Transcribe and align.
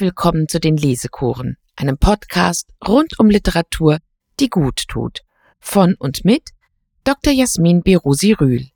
Willkommen 0.00 0.46
zu 0.46 0.60
den 0.60 0.76
Lesekuren, 0.76 1.56
einem 1.74 1.98
Podcast 1.98 2.68
rund 2.86 3.18
um 3.18 3.28
Literatur, 3.28 3.98
die 4.38 4.48
gut 4.48 4.86
tut. 4.86 5.22
Von 5.58 5.96
und 5.98 6.24
mit 6.24 6.50
Dr. 7.02 7.32
Jasmin 7.32 7.82
Berusi 7.82 8.32
Rühl. 8.32 8.68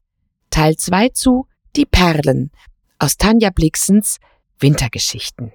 Teil 0.50 0.76
2 0.76 1.10
zu 1.10 1.46
Die 1.76 1.86
Perlen 1.86 2.50
aus 2.98 3.18
Tanja 3.18 3.50
Blixens 3.50 4.18
Wintergeschichten. 4.58 5.52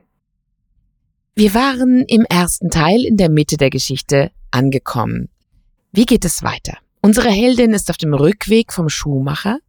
Wir 1.36 1.54
waren 1.54 2.06
im 2.08 2.24
ersten 2.24 2.70
Teil 2.70 3.04
in 3.04 3.18
der 3.18 3.30
Mitte 3.30 3.58
der 3.58 3.70
Geschichte 3.70 4.32
angekommen. 4.52 5.28
Wie 5.92 6.06
geht 6.06 6.24
es 6.24 6.44
weiter? 6.44 6.78
Unsere 7.02 7.30
Heldin 7.30 7.74
ist 7.74 7.90
auf 7.90 7.98
dem 7.98 8.14
Rückweg 8.14 8.72
vom 8.72 8.88
Schuhmacher, 8.88 9.60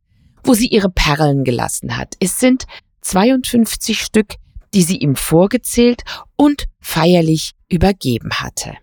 wo 0.44 0.55
sie 0.55 0.69
ihre 0.69 0.91
Perlen 0.91 1.42
gelassen 1.42 1.96
hat. 1.96 2.14
Es 2.20 2.38
sind 2.38 2.66
52 3.00 4.00
Stück, 4.00 4.36
die 4.74 4.82
sie 4.82 4.98
ihm 4.98 5.16
vorgezählt 5.16 6.02
und 6.36 6.64
feierlich 6.80 7.52
übergeben 7.68 8.30
hatte. 8.34 8.74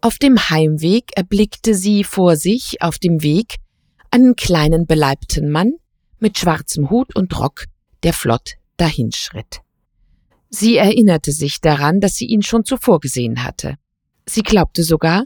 Auf 0.00 0.18
dem 0.18 0.38
Heimweg 0.50 1.10
erblickte 1.16 1.74
sie 1.74 2.04
vor 2.04 2.36
sich 2.36 2.80
auf 2.80 2.98
dem 2.98 3.22
Weg 3.22 3.56
einen 4.10 4.36
kleinen 4.36 4.86
beleibten 4.86 5.50
Mann 5.50 5.74
mit 6.18 6.38
schwarzem 6.38 6.90
Hut 6.90 7.14
und 7.14 7.38
Rock, 7.38 7.64
der 8.02 8.12
flott 8.12 8.54
dahinschritt. 8.76 9.60
Sie 10.50 10.76
erinnerte 10.76 11.32
sich 11.32 11.60
daran, 11.60 12.00
dass 12.00 12.14
sie 12.14 12.26
ihn 12.26 12.42
schon 12.42 12.64
zuvor 12.64 13.00
gesehen 13.00 13.44
hatte. 13.44 13.76
Sie 14.26 14.42
glaubte 14.42 14.82
sogar, 14.82 15.24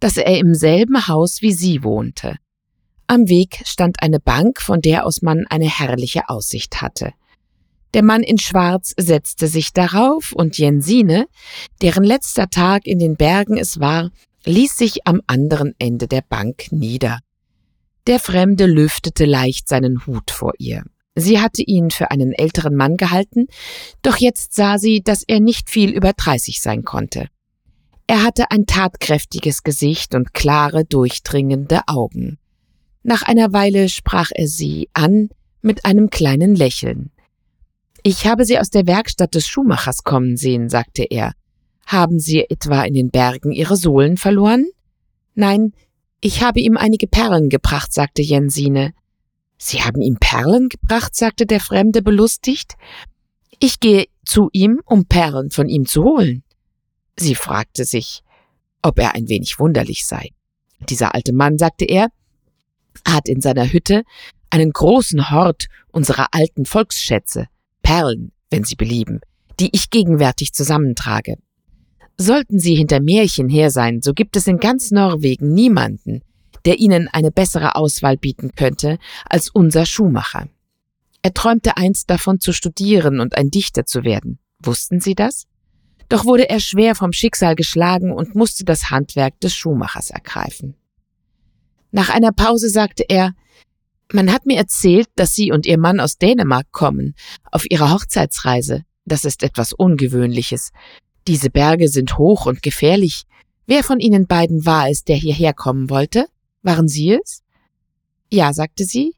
dass 0.00 0.16
er 0.16 0.38
im 0.38 0.54
selben 0.54 1.06
Haus 1.06 1.42
wie 1.42 1.52
sie 1.52 1.82
wohnte. 1.84 2.36
Am 3.08 3.28
Weg 3.28 3.62
stand 3.64 4.02
eine 4.02 4.18
Bank, 4.18 4.60
von 4.60 4.80
der 4.80 5.06
aus 5.06 5.22
man 5.22 5.46
eine 5.48 5.68
herrliche 5.68 6.28
Aussicht 6.28 6.82
hatte. 6.82 7.12
Der 7.94 8.02
Mann 8.02 8.22
in 8.22 8.38
Schwarz 8.38 8.92
setzte 8.96 9.46
sich 9.46 9.72
darauf 9.72 10.32
und 10.32 10.58
Jensine, 10.58 11.26
deren 11.82 12.04
letzter 12.04 12.50
Tag 12.50 12.86
in 12.86 12.98
den 12.98 13.16
Bergen 13.16 13.56
es 13.56 13.78
war, 13.80 14.10
ließ 14.44 14.76
sich 14.76 15.06
am 15.06 15.22
anderen 15.26 15.74
Ende 15.78 16.08
der 16.08 16.22
Bank 16.22 16.72
nieder. 16.72 17.20
Der 18.06 18.20
Fremde 18.20 18.66
lüftete 18.66 19.24
leicht 19.24 19.68
seinen 19.68 20.06
Hut 20.06 20.30
vor 20.30 20.52
ihr. 20.58 20.84
Sie 21.14 21.40
hatte 21.40 21.62
ihn 21.62 21.90
für 21.90 22.10
einen 22.10 22.32
älteren 22.32 22.76
Mann 22.76 22.96
gehalten, 22.96 23.46
doch 24.02 24.16
jetzt 24.16 24.54
sah 24.54 24.78
sie, 24.78 25.00
dass 25.02 25.22
er 25.26 25.40
nicht 25.40 25.70
viel 25.70 25.90
über 25.90 26.12
dreißig 26.12 26.60
sein 26.60 26.84
konnte. 26.84 27.28
Er 28.06 28.22
hatte 28.22 28.50
ein 28.50 28.66
tatkräftiges 28.66 29.62
Gesicht 29.62 30.14
und 30.14 30.34
klare, 30.34 30.84
durchdringende 30.84 31.80
Augen. 31.86 32.38
Nach 33.08 33.22
einer 33.22 33.52
Weile 33.52 33.88
sprach 33.88 34.32
er 34.34 34.48
sie 34.48 34.90
an 34.92 35.28
mit 35.62 35.84
einem 35.84 36.10
kleinen 36.10 36.56
Lächeln. 36.56 37.12
Ich 38.02 38.26
habe 38.26 38.44
Sie 38.44 38.58
aus 38.58 38.68
der 38.68 38.88
Werkstatt 38.88 39.36
des 39.36 39.46
Schuhmachers 39.46 40.02
kommen 40.02 40.36
sehen, 40.36 40.68
sagte 40.68 41.04
er. 41.04 41.30
Haben 41.86 42.18
Sie 42.18 42.40
etwa 42.50 42.82
in 42.82 42.94
den 42.94 43.10
Bergen 43.10 43.52
Ihre 43.52 43.76
Sohlen 43.76 44.16
verloren? 44.16 44.66
Nein, 45.36 45.72
ich 46.20 46.42
habe 46.42 46.58
ihm 46.58 46.76
einige 46.76 47.06
Perlen 47.06 47.48
gebracht, 47.48 47.92
sagte 47.92 48.22
Jensine. 48.22 48.92
Sie 49.56 49.82
haben 49.82 50.02
ihm 50.02 50.16
Perlen 50.18 50.68
gebracht, 50.68 51.14
sagte 51.14 51.46
der 51.46 51.60
Fremde 51.60 52.02
belustigt. 52.02 52.74
Ich 53.60 53.78
gehe 53.78 54.06
zu 54.24 54.48
ihm, 54.52 54.80
um 54.84 55.04
Perlen 55.04 55.52
von 55.52 55.68
ihm 55.68 55.86
zu 55.86 56.02
holen. 56.02 56.42
Sie 57.16 57.36
fragte 57.36 57.84
sich, 57.84 58.24
ob 58.82 58.98
er 58.98 59.14
ein 59.14 59.28
wenig 59.28 59.60
wunderlich 59.60 60.06
sei. 60.06 60.30
Dieser 60.88 61.14
alte 61.14 61.32
Mann, 61.32 61.56
sagte 61.56 61.84
er, 61.84 62.08
hat 63.06 63.28
in 63.28 63.40
seiner 63.40 63.72
Hütte 63.72 64.02
einen 64.50 64.72
großen 64.72 65.30
Hort 65.30 65.66
unserer 65.90 66.28
alten 66.32 66.66
Volksschätze, 66.66 67.46
Perlen, 67.82 68.32
wenn 68.50 68.64
Sie 68.64 68.74
belieben, 68.74 69.20
die 69.60 69.70
ich 69.72 69.90
gegenwärtig 69.90 70.52
zusammentrage. 70.52 71.36
Sollten 72.18 72.58
Sie 72.58 72.74
hinter 72.74 73.00
Märchen 73.00 73.48
her 73.48 73.70
sein, 73.70 74.00
so 74.02 74.12
gibt 74.12 74.36
es 74.36 74.46
in 74.46 74.58
ganz 74.58 74.90
Norwegen 74.90 75.52
niemanden, 75.52 76.22
der 76.64 76.78
Ihnen 76.78 77.08
eine 77.08 77.30
bessere 77.30 77.76
Auswahl 77.76 78.16
bieten 78.16 78.52
könnte 78.56 78.98
als 79.28 79.50
unser 79.50 79.86
Schuhmacher. 79.86 80.48
Er 81.22 81.34
träumte 81.34 81.76
einst 81.76 82.08
davon 82.08 82.40
zu 82.40 82.52
studieren 82.52 83.20
und 83.20 83.36
ein 83.36 83.50
Dichter 83.50 83.84
zu 83.84 84.04
werden. 84.04 84.38
Wussten 84.60 85.00
Sie 85.00 85.14
das? 85.14 85.46
Doch 86.08 86.24
wurde 86.24 86.48
er 86.48 86.60
schwer 86.60 86.94
vom 86.94 87.12
Schicksal 87.12 87.56
geschlagen 87.56 88.12
und 88.12 88.34
musste 88.34 88.64
das 88.64 88.90
Handwerk 88.90 89.38
des 89.40 89.54
Schuhmachers 89.54 90.10
ergreifen. 90.10 90.76
Nach 91.90 92.10
einer 92.10 92.32
Pause 92.32 92.68
sagte 92.68 93.04
er, 93.08 93.34
man 94.12 94.32
hat 94.32 94.46
mir 94.46 94.56
erzählt, 94.56 95.08
dass 95.16 95.34
Sie 95.34 95.50
und 95.50 95.66
Ihr 95.66 95.78
Mann 95.78 96.00
aus 96.00 96.18
Dänemark 96.18 96.70
kommen, 96.70 97.14
auf 97.50 97.68
Ihrer 97.70 97.92
Hochzeitsreise. 97.92 98.84
Das 99.04 99.24
ist 99.24 99.42
etwas 99.42 99.72
Ungewöhnliches. 99.72 100.70
Diese 101.26 101.50
Berge 101.50 101.88
sind 101.88 102.18
hoch 102.18 102.46
und 102.46 102.62
gefährlich. 102.62 103.24
Wer 103.66 103.82
von 103.82 103.98
Ihnen 103.98 104.26
beiden 104.26 104.64
war 104.64 104.88
es, 104.88 105.02
der 105.02 105.16
hierher 105.16 105.54
kommen 105.54 105.90
wollte? 105.90 106.26
Waren 106.62 106.86
Sie 106.88 107.12
es? 107.14 107.42
Ja, 108.32 108.52
sagte 108.52 108.84
sie. 108.84 109.14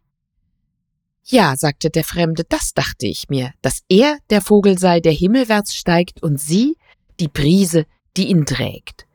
Ja, 1.24 1.56
sagte 1.56 1.90
der 1.90 2.04
Fremde, 2.04 2.44
das 2.48 2.72
dachte 2.72 3.06
ich 3.06 3.28
mir, 3.28 3.52
dass 3.60 3.80
er 3.88 4.18
der 4.30 4.40
Vogel 4.40 4.78
sei, 4.78 5.00
der 5.00 5.12
himmelwärts 5.12 5.74
steigt, 5.74 6.22
und 6.22 6.40
Sie 6.40 6.76
die 7.20 7.28
Brise, 7.28 7.84
die 8.16 8.28
ihn 8.28 8.46
trägt. 8.46 9.06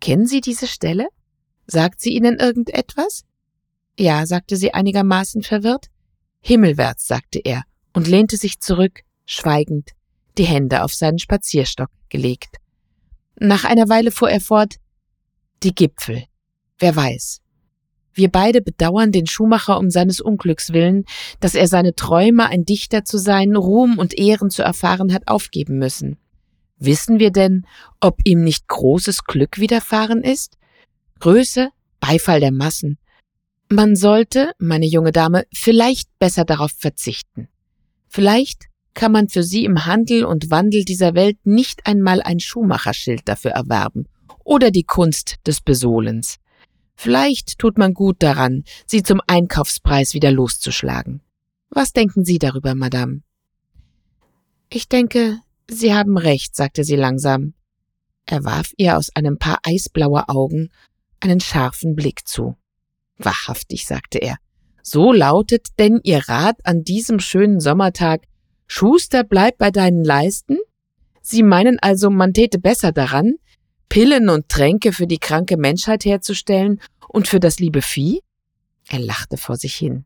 Kennen 0.00 0.26
Sie 0.26 0.40
diese 0.40 0.66
Stelle? 0.66 1.08
Sagt 1.66 2.00
sie 2.00 2.14
Ihnen 2.14 2.38
irgendetwas? 2.38 3.24
Ja, 3.98 4.26
sagte 4.26 4.56
sie 4.56 4.74
einigermaßen 4.74 5.42
verwirrt. 5.42 5.86
Himmelwärts, 6.40 7.06
sagte 7.06 7.40
er 7.42 7.62
und 7.92 8.08
lehnte 8.08 8.36
sich 8.36 8.60
zurück, 8.60 9.00
schweigend, 9.24 9.90
die 10.36 10.44
Hände 10.44 10.82
auf 10.82 10.92
seinen 10.92 11.18
Spazierstock 11.18 11.90
gelegt. 12.08 12.56
Nach 13.38 13.64
einer 13.64 13.88
Weile 13.88 14.10
fuhr 14.10 14.30
er 14.30 14.40
fort 14.40 14.76
Die 15.62 15.74
Gipfel. 15.74 16.24
Wer 16.78 16.94
weiß. 16.94 17.40
Wir 18.12 18.30
beide 18.30 18.60
bedauern 18.60 19.10
den 19.10 19.26
Schuhmacher 19.26 19.78
um 19.78 19.90
seines 19.90 20.20
Unglücks 20.20 20.72
willen, 20.72 21.04
dass 21.40 21.54
er 21.54 21.66
seine 21.66 21.94
Träume, 21.94 22.46
ein 22.46 22.64
Dichter 22.64 23.04
zu 23.04 23.18
sein, 23.18 23.56
Ruhm 23.56 23.98
und 23.98 24.16
Ehren 24.16 24.50
zu 24.50 24.62
erfahren 24.62 25.12
hat, 25.12 25.26
aufgeben 25.26 25.78
müssen. 25.78 26.18
Wissen 26.78 27.18
wir 27.18 27.30
denn, 27.30 27.66
ob 28.00 28.18
ihm 28.24 28.42
nicht 28.42 28.68
großes 28.68 29.24
Glück 29.24 29.58
widerfahren 29.58 30.22
ist? 30.22 30.56
Größe, 31.24 31.70
Beifall 32.00 32.40
der 32.40 32.52
Massen. 32.52 32.98
Man 33.70 33.96
sollte, 33.96 34.52
meine 34.58 34.84
junge 34.84 35.10
Dame, 35.10 35.46
vielleicht 35.54 36.10
besser 36.18 36.44
darauf 36.44 36.70
verzichten. 36.72 37.48
Vielleicht 38.08 38.66
kann 38.92 39.10
man 39.10 39.30
für 39.30 39.42
Sie 39.42 39.64
im 39.64 39.86
Handel 39.86 40.26
und 40.26 40.50
Wandel 40.50 40.84
dieser 40.84 41.14
Welt 41.14 41.38
nicht 41.44 41.86
einmal 41.86 42.20
ein 42.20 42.40
Schuhmacherschild 42.40 43.22
dafür 43.24 43.52
erwerben 43.52 44.06
oder 44.44 44.70
die 44.70 44.82
Kunst 44.82 45.36
des 45.46 45.62
Besohlens. 45.62 46.40
Vielleicht 46.94 47.58
tut 47.58 47.78
man 47.78 47.94
gut 47.94 48.22
daran, 48.22 48.64
sie 48.84 49.02
zum 49.02 49.22
Einkaufspreis 49.26 50.12
wieder 50.12 50.30
loszuschlagen. 50.30 51.22
Was 51.70 51.94
denken 51.94 52.26
Sie 52.26 52.38
darüber, 52.38 52.74
Madame? 52.74 53.22
Ich 54.68 54.90
denke, 54.90 55.40
Sie 55.70 55.94
haben 55.94 56.18
recht, 56.18 56.54
sagte 56.54 56.84
sie 56.84 56.96
langsam. 56.96 57.54
Er 58.26 58.44
warf 58.44 58.74
ihr 58.76 58.98
aus 58.98 59.08
einem 59.16 59.38
paar 59.38 59.60
eisblauer 59.62 60.28
Augen 60.28 60.68
einen 61.24 61.40
scharfen 61.40 61.94
Blick 61.96 62.28
zu. 62.28 62.56
Wahrhaftig, 63.16 63.86
sagte 63.86 64.18
er. 64.18 64.36
So 64.82 65.12
lautet 65.12 65.68
denn 65.78 66.00
Ihr 66.02 66.28
Rat 66.28 66.56
an 66.64 66.84
diesem 66.84 67.18
schönen 67.18 67.60
Sommertag 67.60 68.26
Schuster, 68.66 69.24
bleib 69.24 69.58
bei 69.58 69.70
deinen 69.70 70.04
Leisten? 70.04 70.58
Sie 71.22 71.42
meinen 71.42 71.78
also, 71.80 72.10
man 72.10 72.34
täte 72.34 72.58
besser 72.58 72.92
daran, 72.92 73.34
Pillen 73.88 74.28
und 74.28 74.48
Tränke 74.48 74.92
für 74.92 75.06
die 75.06 75.18
kranke 75.18 75.56
Menschheit 75.56 76.04
herzustellen 76.04 76.80
und 77.08 77.28
für 77.28 77.40
das 77.40 77.58
liebe 77.60 77.80
Vieh? 77.80 78.20
Er 78.88 78.98
lachte 78.98 79.36
vor 79.36 79.56
sich 79.56 79.74
hin. 79.74 80.04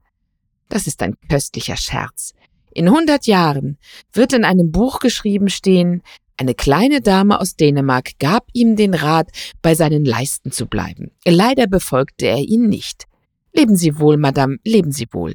Das 0.69 0.87
ist 0.87 1.03
ein 1.03 1.17
köstlicher 1.29 1.77
Scherz. 1.77 2.35
In 2.73 2.91
hundert 2.91 3.27
Jahren 3.27 3.79
wird 4.13 4.33
in 4.33 4.45
einem 4.45 4.71
Buch 4.71 5.01
geschrieben 5.01 5.49
stehen, 5.49 6.03
eine 6.39 6.55
kleine 6.55 7.01
Dame 7.01 7.41
aus 7.41 7.57
Dänemark 7.57 8.13
gab 8.21 8.47
ihm 8.53 8.77
den 8.77 8.95
Rat, 8.95 9.29
bei 9.61 9.75
seinen 9.75 10.05
Leisten 10.05 10.53
zu 10.53 10.67
bleiben. 10.67 11.11
Leider 11.27 11.67
befolgte 11.67 12.27
er 12.27 12.39
ihn 12.39 12.69
nicht. 12.69 13.07
Leben 13.53 13.75
Sie 13.75 13.99
wohl, 13.99 14.17
Madame, 14.17 14.59
leben 14.65 14.93
Sie 14.93 15.09
wohl. 15.11 15.35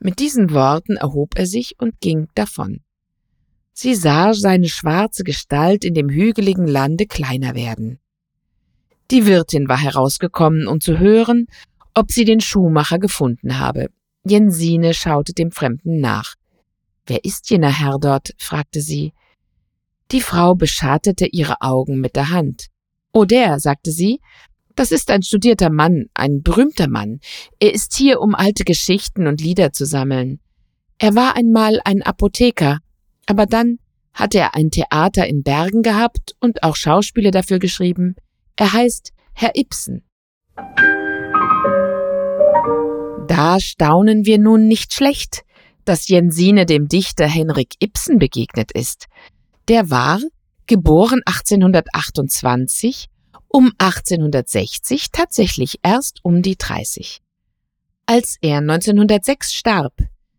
Mit 0.00 0.18
diesen 0.18 0.52
Worten 0.52 0.96
erhob 0.96 1.38
er 1.38 1.46
sich 1.46 1.74
und 1.78 2.00
ging 2.00 2.28
davon. 2.34 2.80
Sie 3.74 3.94
sah 3.94 4.32
seine 4.32 4.68
schwarze 4.68 5.24
Gestalt 5.24 5.84
in 5.84 5.92
dem 5.92 6.08
hügeligen 6.08 6.66
Lande 6.66 7.06
kleiner 7.06 7.54
werden. 7.54 7.98
Die 9.10 9.26
Wirtin 9.26 9.68
war 9.68 9.78
herausgekommen, 9.78 10.66
um 10.66 10.80
zu 10.80 10.98
hören, 10.98 11.46
ob 11.94 12.12
sie 12.12 12.24
den 12.24 12.40
Schuhmacher 12.40 12.98
gefunden 12.98 13.58
habe. 13.58 13.88
Jensine 14.24 14.94
schaute 14.94 15.32
dem 15.34 15.50
Fremden 15.50 16.00
nach. 16.00 16.34
Wer 17.06 17.24
ist 17.24 17.50
jener 17.50 17.78
Herr 17.78 17.98
dort? 17.98 18.34
fragte 18.38 18.80
sie. 18.80 19.12
Die 20.10 20.20
Frau 20.22 20.54
beschattete 20.54 21.26
ihre 21.26 21.60
Augen 21.60 22.00
mit 22.00 22.16
der 22.16 22.30
Hand. 22.30 22.68
Oh 23.12 23.24
der, 23.24 23.60
sagte 23.60 23.90
sie, 23.90 24.20
das 24.74 24.90
ist 24.92 25.10
ein 25.10 25.22
studierter 25.22 25.70
Mann, 25.70 26.06
ein 26.14 26.42
berühmter 26.42 26.88
Mann. 26.88 27.20
Er 27.60 27.74
ist 27.74 27.94
hier, 27.96 28.20
um 28.20 28.34
alte 28.34 28.64
Geschichten 28.64 29.26
und 29.26 29.40
Lieder 29.40 29.72
zu 29.72 29.84
sammeln. 29.84 30.40
Er 30.98 31.14
war 31.14 31.36
einmal 31.36 31.80
ein 31.84 32.02
Apotheker, 32.02 32.78
aber 33.26 33.46
dann 33.46 33.78
hatte 34.14 34.38
er 34.38 34.54
ein 34.54 34.70
Theater 34.70 35.26
in 35.26 35.42
Bergen 35.42 35.82
gehabt 35.82 36.34
und 36.40 36.62
auch 36.62 36.76
Schauspiele 36.76 37.30
dafür 37.30 37.58
geschrieben. 37.58 38.16
Er 38.56 38.72
heißt 38.72 39.12
Herr 39.34 39.56
Ibsen. 39.56 40.04
Da 43.28 43.60
staunen 43.60 44.24
wir 44.24 44.38
nun 44.38 44.66
nicht 44.68 44.94
schlecht, 44.94 45.42
dass 45.84 46.08
Jensine 46.08 46.66
dem 46.66 46.88
Dichter 46.88 47.26
Henrik 47.26 47.74
Ibsen 47.80 48.18
begegnet 48.18 48.72
ist. 48.72 49.06
Der 49.68 49.90
war, 49.90 50.18
geboren 50.66 51.20
1828, 51.26 53.08
um 53.48 53.70
1860 53.76 55.10
tatsächlich 55.12 55.80
erst 55.82 56.24
um 56.24 56.40
die 56.40 56.56
30. 56.56 57.20
Als 58.06 58.38
er 58.40 58.58
1906 58.58 59.52
starb, 59.52 59.92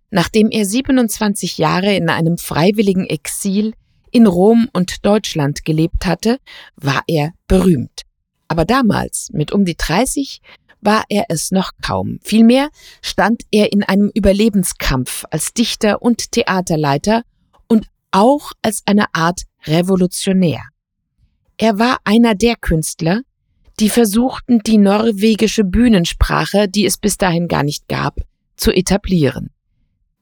nachdem 0.10 0.50
er 0.50 0.66
27 0.66 1.60
Jahre 1.60 1.94
in 1.94 2.10
einem 2.10 2.40
freiwilligen 2.40 3.06
Exil 3.06 3.74
in 4.10 4.26
Rom 4.26 4.68
und 4.74 5.06
Deutschland 5.06 5.64
gelebt 5.64 6.08
hatte, 6.08 6.40
war 6.76 7.04
er 7.06 7.34
berühmt. 7.48 8.02
Aber 8.48 8.66
damals, 8.66 9.30
mit 9.32 9.52
um 9.52 9.64
die 9.64 9.78
30, 9.78 10.42
war 10.82 11.04
er 11.08 11.26
es 11.30 11.52
noch 11.52 11.74
kaum. 11.84 12.18
Vielmehr 12.24 12.70
stand 13.04 13.44
er 13.52 13.72
in 13.72 13.84
einem 13.84 14.10
Überlebenskampf 14.12 15.26
als 15.30 15.54
Dichter 15.54 16.02
und 16.02 16.32
Theaterleiter 16.32 17.22
auch 18.12 18.52
als 18.62 18.84
eine 18.86 19.14
Art 19.14 19.42
Revolutionär. 19.66 20.62
Er 21.58 21.78
war 21.78 21.98
einer 22.04 22.36
der 22.36 22.56
Künstler, 22.56 23.22
die 23.80 23.90
versuchten, 23.90 24.60
die 24.60 24.78
norwegische 24.78 25.64
Bühnensprache, 25.64 26.68
die 26.68 26.86
es 26.86 26.98
bis 26.98 27.18
dahin 27.18 27.48
gar 27.48 27.64
nicht 27.64 27.88
gab, 27.88 28.20
zu 28.56 28.72
etablieren. 28.72 29.52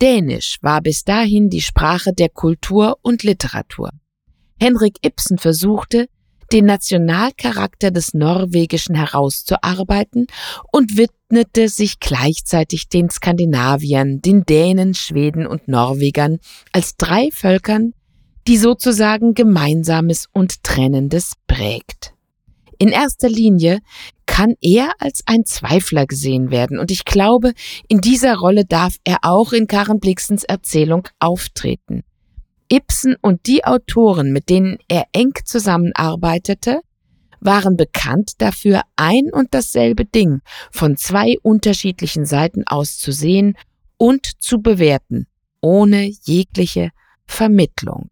Dänisch 0.01 0.57
war 0.61 0.81
bis 0.81 1.03
dahin 1.03 1.49
die 1.49 1.61
Sprache 1.61 2.13
der 2.13 2.29
Kultur 2.29 2.97
und 3.01 3.23
Literatur. 3.23 3.91
Henrik 4.59 4.97
Ibsen 5.03 5.39
versuchte, 5.39 6.07
den 6.51 6.65
Nationalcharakter 6.65 7.91
des 7.91 8.13
Norwegischen 8.13 8.95
herauszuarbeiten 8.95 10.27
und 10.71 10.97
widmete 10.97 11.69
sich 11.69 11.99
gleichzeitig 11.99 12.89
den 12.89 13.09
Skandinaviern, 13.09 14.21
den 14.21 14.43
Dänen, 14.45 14.93
Schweden 14.93 15.45
und 15.45 15.67
Norwegern 15.67 16.39
als 16.71 16.95
drei 16.95 17.29
Völkern, 17.31 17.93
die 18.47 18.57
sozusagen 18.57 19.33
Gemeinsames 19.33 20.27
und 20.31 20.63
Trennendes 20.63 21.33
prägt. 21.47 22.13
In 22.79 22.89
erster 22.89 23.27
Linie 23.27 23.79
kann 24.25 24.53
er 24.61 24.91
als 24.99 25.23
ein 25.25 25.45
Zweifler 25.45 26.05
gesehen 26.05 26.51
werden 26.51 26.77
und 26.77 26.91
ich 26.91 27.05
glaube, 27.05 27.53
in 27.87 28.01
dieser 28.01 28.35
Rolle 28.35 28.65
darf 28.65 28.97
er 29.03 29.17
auch 29.23 29.51
in 29.51 29.67
Karen 29.67 29.99
Blixens 29.99 30.43
Erzählung 30.43 31.07
auftreten. 31.19 32.03
Ibsen 32.71 33.15
und 33.21 33.45
die 33.47 33.63
Autoren, 33.65 34.31
mit 34.31 34.49
denen 34.49 34.77
er 34.87 35.05
eng 35.13 35.33
zusammenarbeitete, 35.45 36.81
waren 37.39 37.77
bekannt 37.77 38.33
dafür, 38.39 38.81
ein 38.95 39.31
und 39.31 39.53
dasselbe 39.53 40.05
Ding 40.05 40.41
von 40.71 40.97
zwei 40.97 41.37
unterschiedlichen 41.41 42.25
Seiten 42.25 42.65
aus 42.65 42.97
zu 42.97 43.11
sehen 43.11 43.57
und 43.97 44.41
zu 44.41 44.61
bewerten, 44.61 45.27
ohne 45.61 46.11
jegliche 46.23 46.91
Vermittlung. 47.25 48.09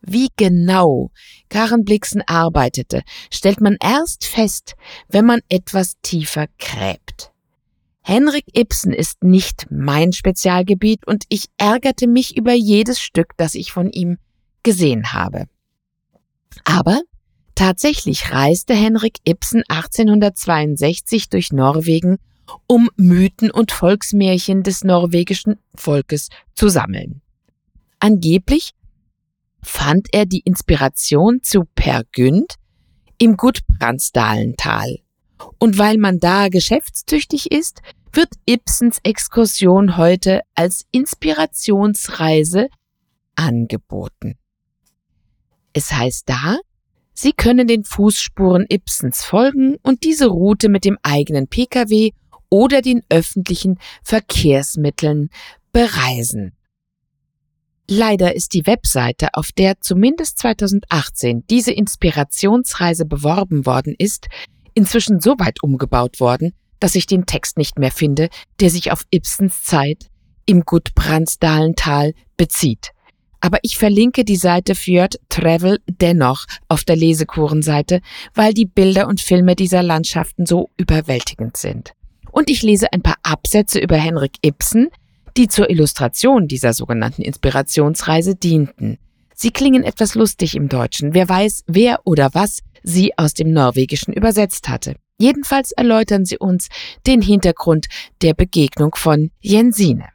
Wie 0.00 0.28
genau 0.36 1.10
Karen 1.48 1.84
Blixen 1.84 2.22
arbeitete, 2.26 3.02
stellt 3.30 3.60
man 3.60 3.76
erst 3.80 4.24
fest, 4.24 4.74
wenn 5.08 5.24
man 5.24 5.40
etwas 5.48 5.94
tiefer 6.02 6.46
gräbt. 6.58 7.31
Henrik 8.02 8.44
Ibsen 8.56 8.92
ist 8.92 9.22
nicht 9.22 9.66
mein 9.70 10.12
Spezialgebiet 10.12 11.06
und 11.06 11.24
ich 11.28 11.46
ärgerte 11.56 12.08
mich 12.08 12.36
über 12.36 12.52
jedes 12.52 13.00
Stück, 13.00 13.36
das 13.36 13.54
ich 13.54 13.72
von 13.72 13.90
ihm 13.90 14.18
gesehen 14.64 15.12
habe. 15.12 15.46
Aber 16.64 17.00
tatsächlich 17.54 18.32
reiste 18.32 18.74
Henrik 18.74 19.18
Ibsen 19.24 19.62
1862 19.68 21.28
durch 21.28 21.52
Norwegen, 21.52 22.18
um 22.66 22.90
Mythen 22.96 23.50
und 23.50 23.70
Volksmärchen 23.70 24.64
des 24.64 24.82
norwegischen 24.82 25.58
Volkes 25.74 26.28
zu 26.54 26.68
sammeln. 26.68 27.22
Angeblich 28.00 28.72
fand 29.62 30.08
er 30.12 30.26
die 30.26 30.40
Inspiration 30.40 31.40
zu 31.42 31.64
Per 31.76 32.02
Günd 32.10 32.56
im 33.18 33.36
Gudbrandsdalental 33.36 34.98
und 35.58 35.78
weil 35.78 35.98
man 35.98 36.18
da 36.18 36.48
geschäftstüchtig 36.48 37.50
ist, 37.52 37.82
wird 38.12 38.28
Ibsens 38.48 38.98
Exkursion 39.02 39.96
heute 39.96 40.42
als 40.54 40.84
Inspirationsreise 40.90 42.68
angeboten. 43.34 44.38
Es 45.72 45.92
heißt 45.92 46.28
da, 46.28 46.58
Sie 47.14 47.32
können 47.32 47.66
den 47.66 47.84
Fußspuren 47.84 48.66
Ibsens 48.70 49.22
folgen 49.22 49.76
und 49.82 50.02
diese 50.02 50.26
Route 50.26 50.68
mit 50.68 50.84
dem 50.84 50.98
eigenen 51.02 51.46
Pkw 51.46 52.12
oder 52.48 52.82
den 52.82 53.02
öffentlichen 53.08 53.78
Verkehrsmitteln 54.02 55.28
bereisen. 55.72 56.52
Leider 57.88 58.34
ist 58.34 58.54
die 58.54 58.66
Webseite, 58.66 59.34
auf 59.34 59.52
der 59.52 59.80
zumindest 59.80 60.38
2018 60.38 61.44
diese 61.50 61.72
Inspirationsreise 61.72 63.04
beworben 63.04 63.66
worden 63.66 63.94
ist, 63.98 64.28
inzwischen 64.74 65.20
so 65.20 65.38
weit 65.38 65.62
umgebaut 65.62 66.20
worden, 66.20 66.52
dass 66.80 66.94
ich 66.94 67.06
den 67.06 67.26
Text 67.26 67.58
nicht 67.58 67.78
mehr 67.78 67.92
finde, 67.92 68.28
der 68.60 68.70
sich 68.70 68.90
auf 68.90 69.04
Ibsens 69.10 69.62
Zeit 69.62 70.08
im 70.46 70.62
Gudbrandsdalental 70.62 72.14
bezieht. 72.36 72.90
Aber 73.40 73.58
ich 73.62 73.76
verlinke 73.76 74.24
die 74.24 74.36
Seite 74.36 74.74
Fjord 74.74 75.18
Travel 75.28 75.80
dennoch 75.86 76.46
auf 76.68 76.84
der 76.84 76.96
Lesekurenseite, 76.96 78.00
weil 78.34 78.54
die 78.54 78.66
Bilder 78.66 79.08
und 79.08 79.20
Filme 79.20 79.56
dieser 79.56 79.82
Landschaften 79.82 80.46
so 80.46 80.70
überwältigend 80.76 81.56
sind. 81.56 81.92
Und 82.30 82.50
ich 82.50 82.62
lese 82.62 82.92
ein 82.92 83.02
paar 83.02 83.18
Absätze 83.22 83.80
über 83.80 83.96
Henrik 83.96 84.38
Ibsen, 84.42 84.88
die 85.36 85.48
zur 85.48 85.70
Illustration 85.70 86.46
dieser 86.46 86.72
sogenannten 86.72 87.22
Inspirationsreise 87.22 88.36
dienten. 88.36 88.98
Sie 89.34 89.50
klingen 89.50 89.82
etwas 89.82 90.14
lustig 90.14 90.54
im 90.54 90.68
Deutschen. 90.68 91.14
Wer 91.14 91.28
weiß, 91.28 91.64
wer 91.66 92.00
oder 92.04 92.30
was 92.34 92.60
sie 92.82 93.16
aus 93.16 93.34
dem 93.34 93.52
Norwegischen 93.52 94.12
übersetzt 94.12 94.68
hatte. 94.68 94.96
Jedenfalls 95.18 95.72
erläutern 95.72 96.24
sie 96.24 96.38
uns 96.38 96.68
den 97.06 97.22
Hintergrund 97.22 97.86
der 98.22 98.34
Begegnung 98.34 98.94
von 98.94 99.30
Jensine. 99.40 100.08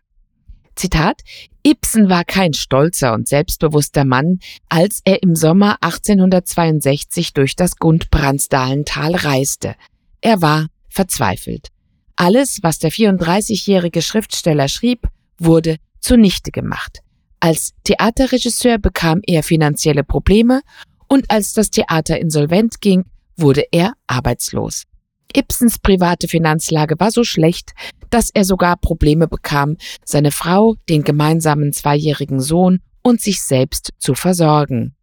Zitat 0.75 1.21
Ibsen 1.65 2.09
war 2.09 2.24
kein 2.24 2.53
stolzer 2.53 3.13
und 3.13 3.27
selbstbewusster 3.27 4.05
Mann, 4.05 4.39
als 4.69 5.01
er 5.03 5.21
im 5.24 5.36
Sommer 5.36 5.77
1862 5.81 7.33
durch 7.33 7.55
das 7.55 7.77
Gundbrandsdalental 7.77 9.15
reiste. 9.15 9.75
Er 10.21 10.41
war 10.41 10.67
verzweifelt. 10.89 11.69
Alles, 12.15 12.59
was 12.63 12.79
der 12.79 12.91
34-jährige 12.91 14.01
Schriftsteller 14.01 14.67
schrieb, 14.67 15.07
wurde 15.38 15.77
zunichte 16.00 16.51
gemacht. 16.51 17.00
Als 17.39 17.74
Theaterregisseur 17.83 18.77
bekam 18.77 19.21
er 19.25 19.43
finanzielle 19.43 20.03
Probleme 20.03 20.62
und 21.07 21.29
als 21.29 21.53
das 21.53 21.69
Theater 21.69 22.19
insolvent 22.19 22.81
ging, 22.81 23.05
wurde 23.35 23.63
er 23.71 23.93
arbeitslos. 24.07 24.83
Ibsens 25.35 25.79
private 25.79 26.27
Finanzlage 26.27 26.95
war 26.99 27.11
so 27.11 27.23
schlecht, 27.23 27.73
dass 28.09 28.29
er 28.33 28.45
sogar 28.45 28.77
Probleme 28.77 29.27
bekam, 29.27 29.77
seine 30.05 30.31
Frau, 30.31 30.75
den 30.89 31.03
gemeinsamen 31.03 31.73
zweijährigen 31.73 32.39
Sohn 32.39 32.79
und 33.03 33.21
sich 33.21 33.41
selbst 33.41 33.91
zu 33.99 34.15
versorgen. 34.15 34.95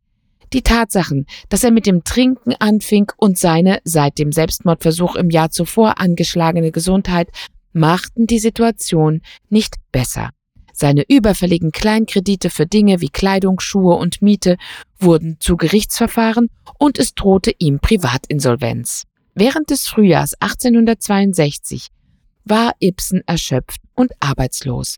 Die 0.53 0.63
Tatsachen, 0.63 1.27
dass 1.49 1.65
er 1.65 1.73
mit 1.73 1.87
dem 1.87 2.05
Trinken 2.05 2.55
anfing 2.59 3.11
und 3.17 3.39
seine 3.39 3.81
seit 3.85 4.19
dem 4.19 4.31
Selbstmordversuch 4.31 5.17
im 5.17 5.31
Jahr 5.31 5.51
zuvor 5.51 6.01
angeschlagene 6.01 6.71
Gesundheit 6.71 7.29
machten 7.73 8.27
die 8.27 8.39
Situation 8.39 9.21
nicht 9.49 9.77
besser. 9.91 10.31
Seine 10.77 11.05
überfälligen 11.09 11.71
Kleinkredite 11.71 12.51
für 12.51 12.67
Dinge 12.67 13.01
wie 13.01 13.09
Kleidung, 13.09 13.61
Schuhe 13.61 13.95
und 13.95 14.23
Miete 14.23 14.57
wurden 14.99 15.37
zu 15.39 15.57
Gerichtsverfahren 15.57 16.51
und 16.79 16.99
es 16.99 17.15
drohte 17.15 17.53
ihm 17.59 17.79
Privatinsolvenz. 17.79 19.05
Während 19.35 19.71
des 19.71 19.87
Frühjahrs 19.87 20.35
1862 20.41 21.89
war 22.45 22.73
Ibsen 22.81 23.23
erschöpft 23.27 23.81
und 23.95 24.13
arbeitslos. 24.19 24.97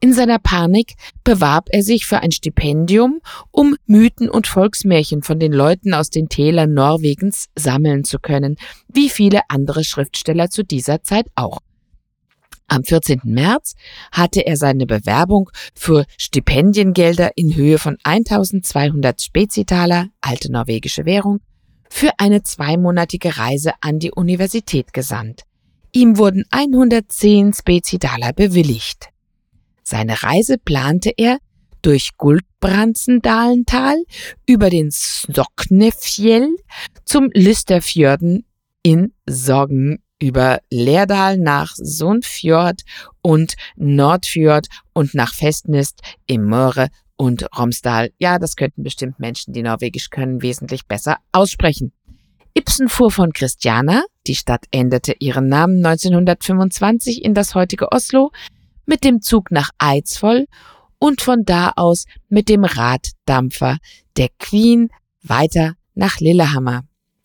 In 0.00 0.14
seiner 0.14 0.38
Panik 0.38 0.94
bewarb 1.24 1.68
er 1.72 1.82
sich 1.82 2.06
für 2.06 2.20
ein 2.20 2.30
Stipendium, 2.30 3.20
um 3.50 3.76
Mythen 3.86 4.30
und 4.30 4.46
Volksmärchen 4.46 5.22
von 5.22 5.38
den 5.38 5.52
Leuten 5.52 5.92
aus 5.92 6.08
den 6.08 6.28
Tälern 6.28 6.72
Norwegens 6.72 7.48
sammeln 7.54 8.04
zu 8.04 8.18
können, 8.18 8.56
wie 8.88 9.10
viele 9.10 9.40
andere 9.48 9.84
Schriftsteller 9.84 10.48
zu 10.50 10.64
dieser 10.64 11.02
Zeit 11.02 11.26
auch. 11.34 11.58
Am 12.68 12.84
14. 12.84 13.22
März 13.24 13.74
hatte 14.12 14.46
er 14.46 14.58
seine 14.58 14.86
Bewerbung 14.86 15.50
für 15.74 16.04
Stipendiengelder 16.18 17.32
in 17.34 17.56
Höhe 17.56 17.78
von 17.78 17.96
1200 18.04 19.20
Spezitaler, 19.20 20.08
alte 20.20 20.52
norwegische 20.52 21.06
Währung, 21.06 21.40
für 21.88 22.10
eine 22.18 22.42
zweimonatige 22.42 23.38
Reise 23.38 23.72
an 23.80 23.98
die 23.98 24.12
Universität 24.12 24.92
gesandt. 24.92 25.44
Ihm 25.92 26.18
wurden 26.18 26.44
110 26.50 27.54
Spezitaler 27.54 28.34
bewilligt. 28.34 29.08
Seine 29.82 30.22
Reise 30.22 30.58
plante 30.58 31.10
er 31.16 31.38
durch 31.80 32.18
Guldbranzendalental 32.18 33.96
über 34.46 34.68
den 34.68 34.90
Soknefjell 34.90 36.54
zum 37.06 37.30
Listerfjorden 37.32 38.44
in 38.82 39.14
Soggen 39.26 40.02
über 40.18 40.60
Lerdal 40.70 41.38
nach 41.38 41.72
Sundfjord 41.76 42.82
und 43.22 43.54
Nordfjord 43.76 44.66
und 44.92 45.14
nach 45.14 45.34
Festnest 45.34 46.00
im 46.26 46.44
Möhre 46.46 46.88
und 47.16 47.46
Romsdal. 47.56 48.10
Ja, 48.18 48.38
das 48.38 48.56
könnten 48.56 48.82
bestimmt 48.82 49.18
Menschen, 49.18 49.52
die 49.52 49.62
Norwegisch 49.62 50.10
können, 50.10 50.42
wesentlich 50.42 50.86
besser 50.86 51.18
aussprechen. 51.32 51.92
Ibsen 52.54 52.88
fuhr 52.88 53.10
von 53.10 53.32
Christiana, 53.32 54.04
die 54.26 54.34
Stadt 54.34 54.64
änderte 54.70 55.14
ihren 55.20 55.48
Namen 55.48 55.84
1925 55.84 57.24
in 57.24 57.34
das 57.34 57.54
heutige 57.54 57.92
Oslo, 57.92 58.32
mit 58.86 59.04
dem 59.04 59.20
Zug 59.20 59.50
nach 59.50 59.70
Eidsvoll 59.78 60.46
und 60.98 61.20
von 61.20 61.44
da 61.44 61.72
aus 61.76 62.06
mit 62.28 62.48
dem 62.48 62.64
Raddampfer 62.64 63.78
der 64.16 64.28
Queen 64.38 64.88
weiter 65.22 65.74
nach 65.94 66.18
Lillehammer. 66.18 66.82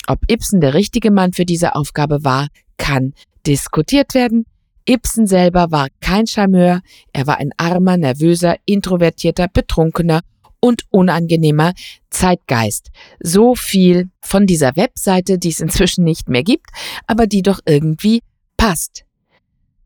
Ob 0.07 0.19
Ibsen 0.29 0.59
der 0.59 0.73
richtige 0.73 1.11
Mann 1.11 1.33
für 1.33 1.45
diese 1.45 1.75
Aufgabe 1.75 2.23
war, 2.23 2.47
kann 2.83 3.13
diskutiert 3.47 4.13
werden. 4.13 4.45
Ibsen 4.85 5.25
selber 5.25 5.71
war 5.71 5.87
kein 6.01 6.27
Charmeur, 6.27 6.81
er 7.13 7.27
war 7.27 7.37
ein 7.37 7.51
armer, 7.55 7.95
nervöser, 7.95 8.57
introvertierter, 8.65 9.47
betrunkener 9.47 10.21
und 10.59 10.83
unangenehmer 10.89 11.73
Zeitgeist. 12.09 12.91
So 13.21 13.55
viel 13.55 14.09
von 14.19 14.45
dieser 14.45 14.75
Webseite, 14.75 15.39
die 15.39 15.49
es 15.49 15.61
inzwischen 15.61 16.03
nicht 16.03 16.27
mehr 16.27 16.43
gibt, 16.43 16.67
aber 17.07 17.25
die 17.25 17.41
doch 17.41 17.59
irgendwie 17.65 18.21
passt. 18.57 19.05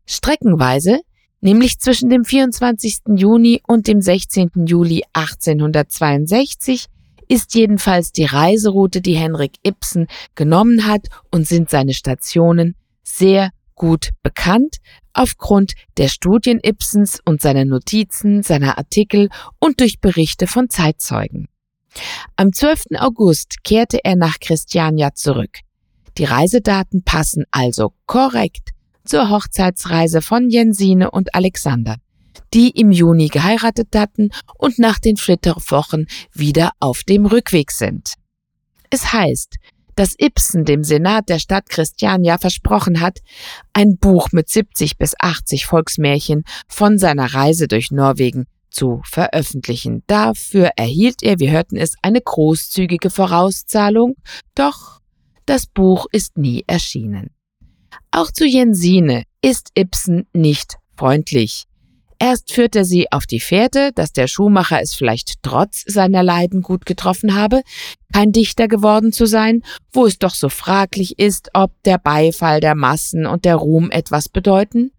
Streckenweise, 0.04 1.00
nämlich 1.40 1.78
zwischen 1.78 2.10
dem 2.10 2.24
24. 2.24 3.02
Juni 3.14 3.62
und 3.68 3.86
dem 3.86 4.02
16. 4.02 4.50
Juli 4.66 5.04
1862, 5.12 6.86
ist 7.28 7.54
jedenfalls 7.54 8.10
die 8.10 8.24
Reiseroute, 8.24 9.00
die 9.00 9.14
Henrik 9.14 9.52
Ibsen 9.62 10.08
genommen 10.34 10.86
hat 10.86 11.06
und 11.30 11.46
sind 11.46 11.70
seine 11.70 11.94
Stationen 11.94 12.74
sehr 13.18 13.50
gut 13.74 14.10
bekannt 14.22 14.76
aufgrund 15.12 15.72
der 15.96 16.08
Studien 16.08 16.60
Ibsens 16.64 17.20
und 17.24 17.42
seiner 17.42 17.64
Notizen, 17.64 18.42
seiner 18.42 18.78
Artikel 18.78 19.28
und 19.58 19.80
durch 19.80 20.00
Berichte 20.00 20.46
von 20.46 20.68
Zeitzeugen. 20.68 21.48
Am 22.36 22.52
12. 22.52 22.98
August 22.98 23.64
kehrte 23.64 24.04
er 24.04 24.16
nach 24.16 24.38
Christiania 24.40 25.14
zurück. 25.14 25.58
Die 26.16 26.24
Reisedaten 26.24 27.02
passen 27.04 27.44
also 27.50 27.92
korrekt 28.06 28.70
zur 29.04 29.30
Hochzeitsreise 29.30 30.22
von 30.22 30.50
Jensine 30.50 31.10
und 31.10 31.34
Alexander 31.34 31.96
die 32.54 32.70
im 32.70 32.90
Juni 32.90 33.28
geheiratet 33.28 33.88
hatten 33.94 34.30
und 34.56 34.78
nach 34.78 34.98
den 34.98 35.16
Flitterwochen 35.16 36.06
wieder 36.32 36.72
auf 36.80 37.04
dem 37.04 37.26
Rückweg 37.26 37.70
sind. 37.70 38.14
Es 38.90 39.12
heißt, 39.12 39.56
dass 39.98 40.14
Ibsen 40.16 40.64
dem 40.64 40.84
Senat 40.84 41.28
der 41.28 41.40
Stadt 41.40 41.68
Christiania 41.68 42.38
versprochen 42.38 43.00
hat, 43.00 43.18
ein 43.72 43.98
Buch 43.98 44.28
mit 44.30 44.48
70 44.48 44.96
bis 44.96 45.14
80 45.18 45.66
Volksmärchen 45.66 46.44
von 46.68 46.98
seiner 46.98 47.34
Reise 47.34 47.66
durch 47.66 47.90
Norwegen 47.90 48.46
zu 48.70 49.00
veröffentlichen. 49.04 50.04
Dafür 50.06 50.70
erhielt 50.76 51.22
er, 51.22 51.40
wir 51.40 51.50
hörten 51.50 51.76
es, 51.76 51.94
eine 52.00 52.20
großzügige 52.20 53.10
Vorauszahlung, 53.10 54.14
doch 54.54 55.00
das 55.46 55.66
Buch 55.66 56.06
ist 56.12 56.38
nie 56.38 56.62
erschienen. 56.68 57.30
Auch 58.12 58.30
zu 58.30 58.46
Jensine 58.46 59.24
ist 59.42 59.70
Ibsen 59.76 60.28
nicht 60.32 60.76
freundlich. 60.96 61.64
Erst 62.20 62.52
führt 62.52 62.74
er 62.74 62.84
sie 62.84 63.12
auf 63.12 63.26
die 63.26 63.38
Fährte, 63.38 63.92
dass 63.94 64.12
der 64.12 64.26
Schuhmacher 64.26 64.80
es 64.82 64.94
vielleicht 64.94 65.42
trotz 65.42 65.84
seiner 65.86 66.24
Leiden 66.24 66.62
gut 66.62 66.84
getroffen 66.84 67.36
habe, 67.36 67.62
kein 68.12 68.32
Dichter 68.32 68.66
geworden 68.66 69.12
zu 69.12 69.26
sein, 69.26 69.62
wo 69.92 70.04
es 70.04 70.18
doch 70.18 70.34
so 70.34 70.48
fraglich 70.48 71.18
ist, 71.18 71.50
ob 71.54 71.70
der 71.84 71.98
Beifall 71.98 72.60
der 72.60 72.74
Massen 72.74 73.24
und 73.24 73.44
der 73.44 73.56
Ruhm 73.56 73.90
etwas 73.90 74.28
bedeuten. 74.28 74.90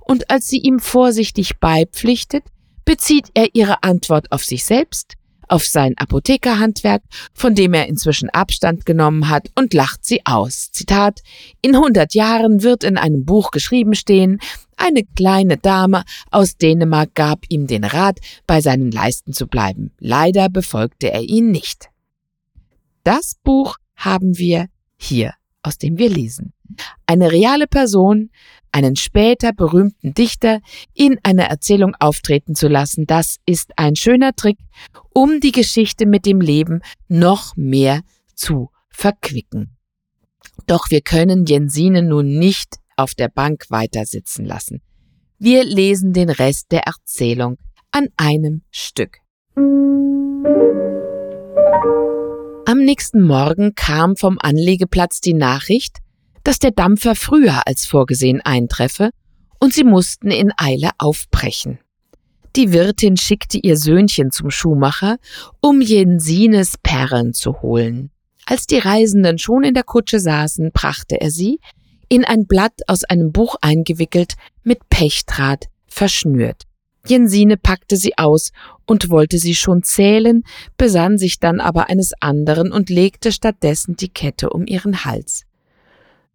Und 0.00 0.30
als 0.30 0.48
sie 0.48 0.58
ihm 0.58 0.78
vorsichtig 0.78 1.58
beipflichtet, 1.58 2.44
bezieht 2.84 3.26
er 3.34 3.48
ihre 3.54 3.82
Antwort 3.82 4.30
auf 4.30 4.44
sich 4.44 4.64
selbst, 4.64 5.17
auf 5.48 5.66
sein 5.66 5.96
Apothekerhandwerk, 5.96 7.02
von 7.32 7.54
dem 7.54 7.74
er 7.74 7.86
inzwischen 7.86 8.30
Abstand 8.30 8.86
genommen 8.86 9.28
hat, 9.28 9.50
und 9.54 9.74
lacht 9.74 10.04
sie 10.04 10.24
aus. 10.24 10.70
Zitat 10.72 11.20
In 11.60 11.76
hundert 11.76 12.14
Jahren 12.14 12.62
wird 12.62 12.84
in 12.84 12.96
einem 12.96 13.24
Buch 13.24 13.50
geschrieben 13.50 13.94
stehen, 13.94 14.40
eine 14.76 15.02
kleine 15.16 15.56
Dame 15.56 16.04
aus 16.30 16.56
Dänemark 16.56 17.14
gab 17.14 17.44
ihm 17.48 17.66
den 17.66 17.82
Rat, 17.82 18.20
bei 18.46 18.60
seinen 18.60 18.92
Leisten 18.92 19.32
zu 19.32 19.48
bleiben. 19.48 19.90
Leider 19.98 20.48
befolgte 20.48 21.10
er 21.10 21.22
ihn 21.22 21.50
nicht. 21.50 21.88
Das 23.02 23.34
Buch 23.42 23.76
haben 23.96 24.38
wir 24.38 24.68
hier, 24.96 25.34
aus 25.62 25.78
dem 25.78 25.98
wir 25.98 26.08
lesen. 26.08 26.52
Eine 27.06 27.32
reale 27.32 27.66
Person, 27.66 28.30
einen 28.78 28.94
später 28.94 29.52
berühmten 29.52 30.14
Dichter 30.14 30.60
in 30.94 31.18
einer 31.24 31.46
Erzählung 31.46 31.96
auftreten 31.98 32.54
zu 32.54 32.68
lassen, 32.68 33.06
das 33.06 33.38
ist 33.44 33.72
ein 33.76 33.96
schöner 33.96 34.36
Trick, 34.36 34.58
um 35.12 35.40
die 35.40 35.50
Geschichte 35.50 36.06
mit 36.06 36.24
dem 36.26 36.40
Leben 36.40 36.80
noch 37.08 37.56
mehr 37.56 38.02
zu 38.36 38.70
verquicken. 38.88 39.76
Doch 40.68 40.90
wir 40.90 41.00
können 41.00 41.44
Jensine 41.44 42.02
nun 42.02 42.38
nicht 42.38 42.76
auf 42.96 43.16
der 43.16 43.28
Bank 43.28 43.64
weiter 43.68 44.04
sitzen 44.06 44.44
lassen. 44.44 44.80
Wir 45.40 45.64
lesen 45.64 46.12
den 46.12 46.30
Rest 46.30 46.70
der 46.70 46.82
Erzählung 46.82 47.56
an 47.90 48.06
einem 48.16 48.62
Stück. 48.70 49.18
Am 52.64 52.78
nächsten 52.78 53.22
Morgen 53.22 53.74
kam 53.74 54.14
vom 54.14 54.38
Anlegeplatz 54.40 55.20
die 55.20 55.34
Nachricht, 55.34 55.98
dass 56.48 56.58
der 56.58 56.70
Dampfer 56.70 57.14
früher 57.14 57.66
als 57.66 57.84
vorgesehen 57.84 58.40
eintreffe 58.40 59.10
und 59.60 59.74
sie 59.74 59.84
mussten 59.84 60.30
in 60.30 60.50
Eile 60.56 60.92
aufbrechen. 60.96 61.78
Die 62.56 62.72
Wirtin 62.72 63.18
schickte 63.18 63.58
ihr 63.58 63.76
Söhnchen 63.76 64.30
zum 64.30 64.50
Schuhmacher, 64.50 65.18
um 65.60 65.82
Jensines 65.82 66.78
Perlen 66.82 67.34
zu 67.34 67.60
holen. 67.60 68.10
Als 68.46 68.66
die 68.66 68.78
Reisenden 68.78 69.36
schon 69.36 69.62
in 69.62 69.74
der 69.74 69.82
Kutsche 69.82 70.20
saßen, 70.20 70.70
brachte 70.72 71.20
er 71.20 71.30
sie, 71.30 71.60
in 72.08 72.24
ein 72.24 72.46
Blatt 72.46 72.80
aus 72.86 73.04
einem 73.04 73.30
Buch 73.30 73.56
eingewickelt, 73.60 74.32
mit 74.62 74.88
Pechdraht 74.88 75.66
verschnürt. 75.86 76.62
Jensine 77.06 77.58
packte 77.58 77.98
sie 77.98 78.16
aus 78.16 78.52
und 78.86 79.10
wollte 79.10 79.36
sie 79.36 79.54
schon 79.54 79.82
zählen, 79.82 80.44
besann 80.78 81.18
sich 81.18 81.40
dann 81.40 81.60
aber 81.60 81.90
eines 81.90 82.14
anderen 82.22 82.72
und 82.72 82.88
legte 82.88 83.32
stattdessen 83.32 83.96
die 83.96 84.08
Kette 84.08 84.48
um 84.48 84.66
ihren 84.66 85.04
Hals. 85.04 85.44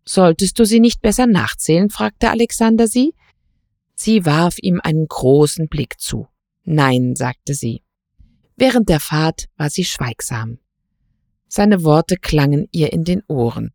Solltest 0.06 0.60
du 0.60 0.66
sie 0.66 0.80
nicht 0.80 1.02
besser 1.02 1.28
nachzählen? 1.28 1.90
fragte 1.90 2.30
Alexander 2.30 2.88
sie. 2.88 3.14
Sie 3.96 4.26
warf 4.26 4.58
ihm 4.62 4.82
einen 4.84 5.08
großen 5.08 5.68
Blick 5.68 6.00
zu. 6.00 6.28
Nein, 6.64 7.16
sagte 7.16 7.54
sie. 7.54 7.84
Während 8.56 8.90
der 8.90 9.00
Fahrt 9.00 9.46
war 9.58 9.70
sie 9.70 9.86
schweigsam. 9.86 10.60
Seine 11.48 11.84
Worte 11.84 12.18
klangen 12.18 12.68
ihr 12.72 12.92
in 12.92 13.04
den 13.04 13.22
Ohren. 13.28 13.74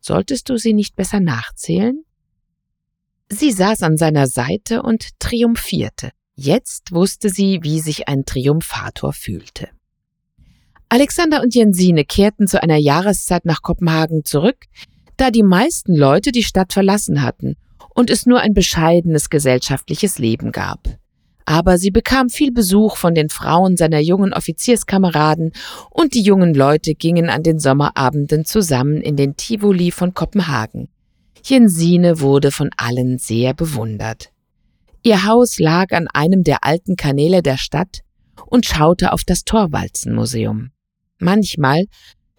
Solltest 0.00 0.48
du 0.48 0.56
sie 0.56 0.72
nicht 0.72 0.96
besser 0.96 1.20
nachzählen? 1.20 2.04
Sie 3.28 3.50
saß 3.50 3.82
an 3.82 3.96
seiner 3.96 4.28
Seite 4.28 4.82
und 4.82 5.18
triumphierte. 5.18 6.12
Jetzt 6.34 6.92
wusste 6.92 7.28
sie, 7.30 7.60
wie 7.62 7.80
sich 7.80 8.08
ein 8.08 8.24
Triumphator 8.24 9.12
fühlte. 9.12 9.70
Alexander 10.88 11.42
und 11.42 11.54
Jensine 11.54 12.04
kehrten 12.04 12.46
zu 12.46 12.62
einer 12.62 12.76
Jahreszeit 12.76 13.44
nach 13.44 13.62
Kopenhagen 13.62 14.24
zurück, 14.24 14.66
da 15.16 15.30
die 15.30 15.42
meisten 15.42 15.94
Leute 15.94 16.32
die 16.32 16.42
Stadt 16.42 16.72
verlassen 16.72 17.22
hatten 17.22 17.56
und 17.94 18.10
es 18.10 18.26
nur 18.26 18.40
ein 18.40 18.54
bescheidenes 18.54 19.30
gesellschaftliches 19.30 20.18
Leben 20.18 20.52
gab 20.52 20.98
aber 21.46 21.78
sie 21.78 21.92
bekam 21.92 22.28
viel 22.28 22.52
Besuch 22.52 22.96
von 22.96 23.14
den 23.14 23.30
Frauen 23.30 23.76
seiner 23.76 24.00
jungen 24.00 24.34
Offizierskameraden 24.34 25.52
und 25.90 26.14
die 26.14 26.22
jungen 26.22 26.54
Leute 26.54 26.94
gingen 26.94 27.30
an 27.30 27.44
den 27.44 27.60
Sommerabenden 27.60 28.44
zusammen 28.44 29.00
in 29.00 29.16
den 29.16 29.36
Tivoli 29.36 29.92
von 29.92 30.12
Kopenhagen. 30.12 30.88
Jensine 31.44 32.20
wurde 32.20 32.50
von 32.50 32.70
allen 32.76 33.18
sehr 33.18 33.54
bewundert. 33.54 34.30
Ihr 35.04 35.24
Haus 35.24 35.60
lag 35.60 35.92
an 35.92 36.08
einem 36.12 36.42
der 36.42 36.64
alten 36.64 36.96
Kanäle 36.96 37.42
der 37.42 37.58
Stadt 37.58 38.00
und 38.46 38.66
schaute 38.66 39.12
auf 39.12 39.22
das 39.22 39.44
Torwalzenmuseum. 39.44 40.70
Manchmal 41.20 41.84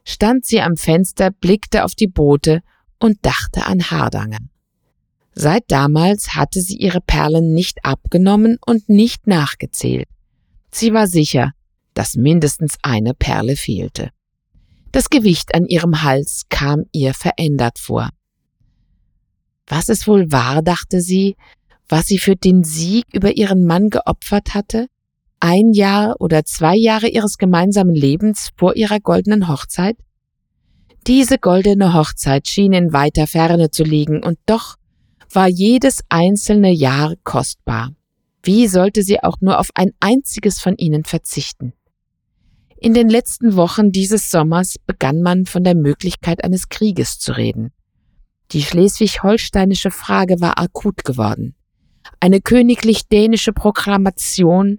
stand 0.07 0.45
sie 0.45 0.61
am 0.61 0.77
Fenster, 0.77 1.31
blickte 1.31 1.83
auf 1.83 1.93
die 1.93 2.07
Boote 2.07 2.61
und 2.97 3.17
dachte 3.23 3.65
an 3.65 3.91
Hardanger. 3.91 4.39
Seit 5.33 5.65
damals 5.67 6.33
hatte 6.33 6.61
sie 6.61 6.77
ihre 6.77 7.01
Perlen 7.01 7.53
nicht 7.53 7.83
abgenommen 7.83 8.57
und 8.65 8.87
nicht 8.87 9.27
nachgezählt. 9.27 10.07
Sie 10.71 10.93
war 10.93 11.07
sicher, 11.07 11.51
dass 11.93 12.15
mindestens 12.15 12.77
eine 12.81 13.13
Perle 13.13 13.55
fehlte. 13.57 14.11
Das 14.93 15.09
Gewicht 15.09 15.53
an 15.53 15.65
ihrem 15.65 16.01
Hals 16.01 16.43
kam 16.49 16.85
ihr 16.93 17.13
verändert 17.13 17.77
vor. 17.77 18.09
Was 19.67 19.89
es 19.89 20.07
wohl 20.07 20.31
war, 20.31 20.61
dachte 20.61 21.01
sie, 21.01 21.35
was 21.89 22.07
sie 22.07 22.17
für 22.17 22.37
den 22.37 22.63
Sieg 22.63 23.05
über 23.13 23.35
ihren 23.35 23.65
Mann 23.65 23.89
geopfert 23.89 24.53
hatte? 24.53 24.87
Ein 25.39 25.72
Jahr 25.74 26.15
oder 26.20 26.46
zwei 26.46 26.75
Jahre 26.75 27.08
ihres 27.08 27.38
gemeinsamen 27.38 27.94
Lebens 27.94 28.50
vor 28.58 28.75
ihrer 28.75 29.00
goldenen 29.00 29.48
Hochzeit? 29.48 29.96
Diese 31.06 31.38
goldene 31.38 31.94
Hochzeit 31.94 32.48
schien 32.48 32.74
in 32.74 32.91
weiter 32.91 33.27
Ferne 33.27 33.70
zu 33.70 33.84
liegen, 33.84 34.24
und 34.24 34.39
doch 34.46 34.75
war 35.32 35.48
jedes 35.48 36.01
einzelne 36.10 36.72
Jahr 36.72 37.13
kostbar. 37.24 37.91
Wie 38.44 38.67
sollte 38.67 39.03
sie 39.03 39.22
auch 39.24 39.38
nur 39.39 39.60
auf 39.60 39.70
ein 39.75 39.91
einziges 40.00 40.60
von 40.60 40.75
ihnen 40.77 41.03
verzichten? 41.03 41.74
In 42.79 42.94
den 42.94 43.10
letzten 43.10 43.56
Wochen 43.56 43.91
dieses 43.91 44.29
Sommers 44.29 44.75
begann 44.86 45.22
man 45.22 45.46
von 45.46 45.63
der 45.63 45.75
Möglichkeit 45.75 46.44
eines 46.44 46.70
Krieges 46.70 47.20
zu 47.20 47.32
reden. 47.32 47.72
Die 48.51 48.62
schleswig-holsteinische 48.62 49.91
Frage 49.91 50.39
war 50.39 50.60
akut 50.60 51.03
geworden. 51.03 51.56
Eine 52.20 52.39
königlich 52.39 53.08
dänische 53.08 53.51
Proklamation 53.51 54.77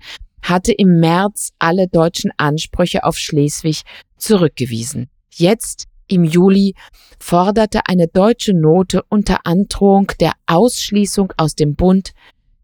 hatte 0.48 0.72
im 0.72 1.00
März 1.00 1.50
alle 1.58 1.88
deutschen 1.88 2.30
Ansprüche 2.36 3.04
auf 3.04 3.18
Schleswig 3.18 3.82
zurückgewiesen. 4.16 5.10
Jetzt, 5.30 5.86
im 6.08 6.24
Juli, 6.24 6.74
forderte 7.20 7.82
eine 7.86 8.08
deutsche 8.08 8.54
Note 8.54 9.02
unter 9.08 9.44
Androhung 9.44 10.10
der 10.20 10.32
Ausschließung 10.46 11.32
aus 11.36 11.54
dem 11.54 11.76
Bund 11.76 12.12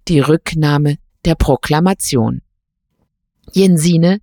die 0.09 0.21
Rücknahme 0.21 0.97
der 1.25 1.35
Proklamation. 1.35 2.41
Jensine 3.53 4.21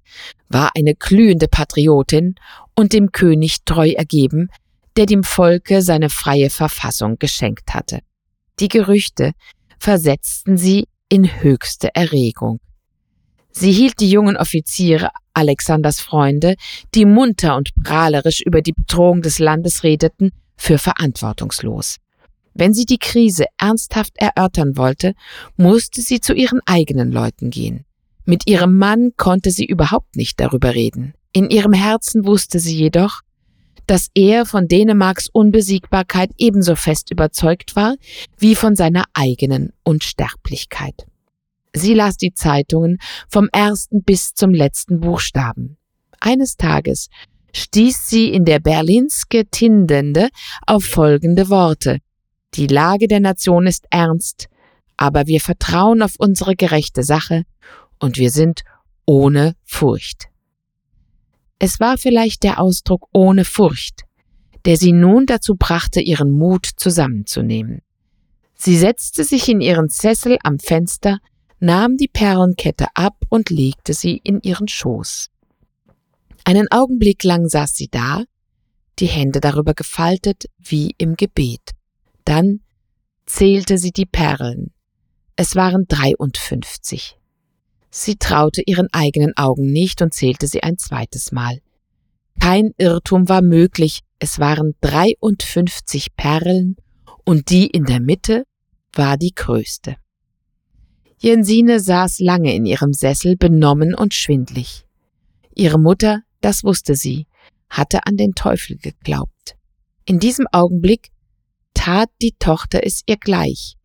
war 0.50 0.72
eine 0.75 0.96
glühende 0.96 1.48
Patriotin 1.48 2.36
und 2.75 2.94
dem 2.94 3.12
König 3.12 3.63
treu 3.65 3.91
ergeben, 3.91 4.50
der 4.98 5.06
dem 5.06 5.24
Volke 5.24 5.82
seine 5.82 6.10
freie 6.10 6.50
Verfassung 6.50 7.18
geschenkt 7.20 7.74
hatte. 7.74 8.00
Die 8.60 8.68
Gerüchte 8.68 9.32
versetzten 9.80 10.58
sie 10.58 10.88
in 11.10 11.41
höchste 11.41 11.94
Erregung. 11.96 12.60
Sie 13.51 13.72
hielt 13.72 14.00
die 14.00 14.10
jungen 14.10 14.38
Offiziere, 14.38 15.10
Alexanders 15.34 16.00
Freunde, 16.00 16.55
die 16.93 17.05
munter 17.05 17.55
und 17.58 17.70
prahlerisch 17.84 18.41
über 18.41 18.62
die 18.62 18.74
Bedrohung 18.74 19.22
des 19.22 19.39
Landes 19.39 19.84
redeten, 19.84 20.31
für 20.58 20.77
verantwortungslos. 20.77 21.98
Wenn 22.53 22.74
sie 22.74 22.86
die 22.86 23.00
Krise 23.00 23.46
ernsthaft 23.58 24.13
erörtern 24.17 24.77
wollte, 24.77 25.13
musste 25.58 26.01
sie 26.01 26.20
zu 26.20 26.34
ihren 26.34 26.60
eigenen 26.65 27.12
Leuten 27.12 27.50
gehen. 27.50 27.86
Mit 28.25 28.48
ihrem 28.48 28.77
Mann 28.77 29.12
konnte 29.17 29.51
sie 29.51 29.65
überhaupt 29.65 30.15
nicht 30.15 30.39
darüber 30.39 30.75
reden. 30.75 31.13
In 31.34 31.50
ihrem 31.50 31.74
Herzen 31.74 32.25
wusste 32.25 32.60
sie 32.60 32.75
jedoch, 32.75 33.22
dass 33.88 34.10
er 34.13 34.46
von 34.46 34.67
Dänemarks 34.67 35.27
Unbesiegbarkeit 35.31 36.29
ebenso 36.38 36.75
fest 36.75 37.10
überzeugt 37.10 37.75
war 37.75 37.96
wie 38.38 38.55
von 38.55 38.75
seiner 38.75 39.05
eigenen 39.13 39.74
Unsterblichkeit. 39.84 41.08
Sie 41.74 41.94
las 41.94 42.18
die 42.18 42.34
Zeitungen 42.34 42.98
vom 43.30 43.48
ersten 43.51 44.04
bis 44.04 44.34
zum 44.34 44.54
letzten 44.54 45.00
Buchstaben. 45.00 45.78
Eines 46.20 46.58
Tages 46.58 47.08
stieß 47.54 48.10
sie 48.10 48.30
in 48.30 48.46
der 48.46 48.60
Berlinske 48.60 49.46
Tindende 49.46 50.30
auf 50.66 50.84
folgende 50.84 51.50
Worte. 51.50 52.00
Die 52.54 52.68
Lage 52.68 53.08
der 53.08 53.22
Nation 53.22 53.68
ist 53.68 53.86
ernst, 53.90 54.48
aber 54.98 55.28
wir 55.28 55.40
vertrauen 55.40 56.01
auf 56.01 56.16
unsere 56.18 56.56
gerechte 56.56 57.04
Sache 57.04 57.44
und 58.00 58.18
wir 58.18 58.32
sind 58.32 58.63
ohne 59.06 59.56
Furcht. 59.63 60.28
Es 61.60 61.80
war 61.80 61.98
vielleicht 61.98 62.44
der 62.44 62.60
Ausdruck 62.60 63.07
ohne 63.14 63.46
Furcht, 63.46 64.01
der 64.66 64.77
sie 64.77 64.92
nun 64.92 65.25
dazu 65.25 65.55
brachte, 65.55 66.01
ihren 66.01 66.31
Mut 66.31 66.68
zusammenzunehmen. 66.75 67.81
Sie 68.55 68.77
setzte 68.77 69.24
sich 69.24 69.50
in 69.50 69.62
ihren 69.62 69.90
Sessel 69.90 70.38
am 70.44 70.60
Fenster, 70.60 71.20
nahm 71.61 71.95
die 71.95 72.07
Perlenkette 72.07 72.87
ab 72.95 73.15
und 73.29 73.50
legte 73.50 73.93
sie 73.93 74.17
in 74.17 74.41
ihren 74.41 74.67
Schoß. 74.67 75.29
Einen 76.43 76.71
Augenblick 76.71 77.24
lang 77.24 77.47
saß 77.47 77.75
sie 77.75 77.87
da, 77.87 78.24
die 79.00 79.05
Hände 79.05 79.39
darüber 79.39 79.74
gefaltet 79.74 80.45
wie 80.57 80.95
im 80.97 81.15
Gebet. 81.15 81.71
Dann 82.25 82.61
zählte 83.25 83.77
sie 83.77 83.91
die 83.91 84.07
Perlen. 84.07 84.74
Es 85.35 85.55
waren 85.55 85.85
53. 85.87 87.17
Sie 87.91 88.15
traute 88.15 88.63
ihren 88.65 88.87
eigenen 88.91 89.37
Augen 89.37 89.71
nicht 89.71 90.01
und 90.01 90.13
zählte 90.13 90.47
sie 90.47 90.63
ein 90.63 90.77
zweites 90.77 91.31
Mal. 91.31 91.59
Kein 92.39 92.71
Irrtum 92.77 93.29
war 93.29 93.41
möglich, 93.41 94.00
es 94.17 94.39
waren 94.39 94.74
53 94.81 96.15
Perlen 96.15 96.75
und 97.24 97.50
die 97.50 97.67
in 97.67 97.85
der 97.85 98.00
Mitte 98.00 98.45
war 98.93 99.17
die 99.17 99.33
größte. 99.35 99.97
Jensine 101.24 101.79
saß 101.79 102.18
lange 102.20 102.55
in 102.55 102.66
ihrem 102.66 102.94
Sessel, 102.94 103.38
benommen 103.38 103.94
und 103.94 104.16
schwindlig. 104.16 104.86
Ihre 105.53 105.77
Mutter, 105.77 106.24
das 106.42 106.64
wusste 106.64 106.96
sie, 106.96 107.27
hatte 107.70 108.07
an 108.07 108.18
den 108.18 108.34
Teufel 108.34 108.77
geglaubt. 108.77 109.55
In 110.05 110.18
diesem 110.18 110.48
Augenblick 110.51 111.12
tat 111.75 112.10
die 112.24 112.34
Tochter 112.40 112.79
es 112.84 113.03
ihr 113.05 113.18
gleich. 113.18 113.77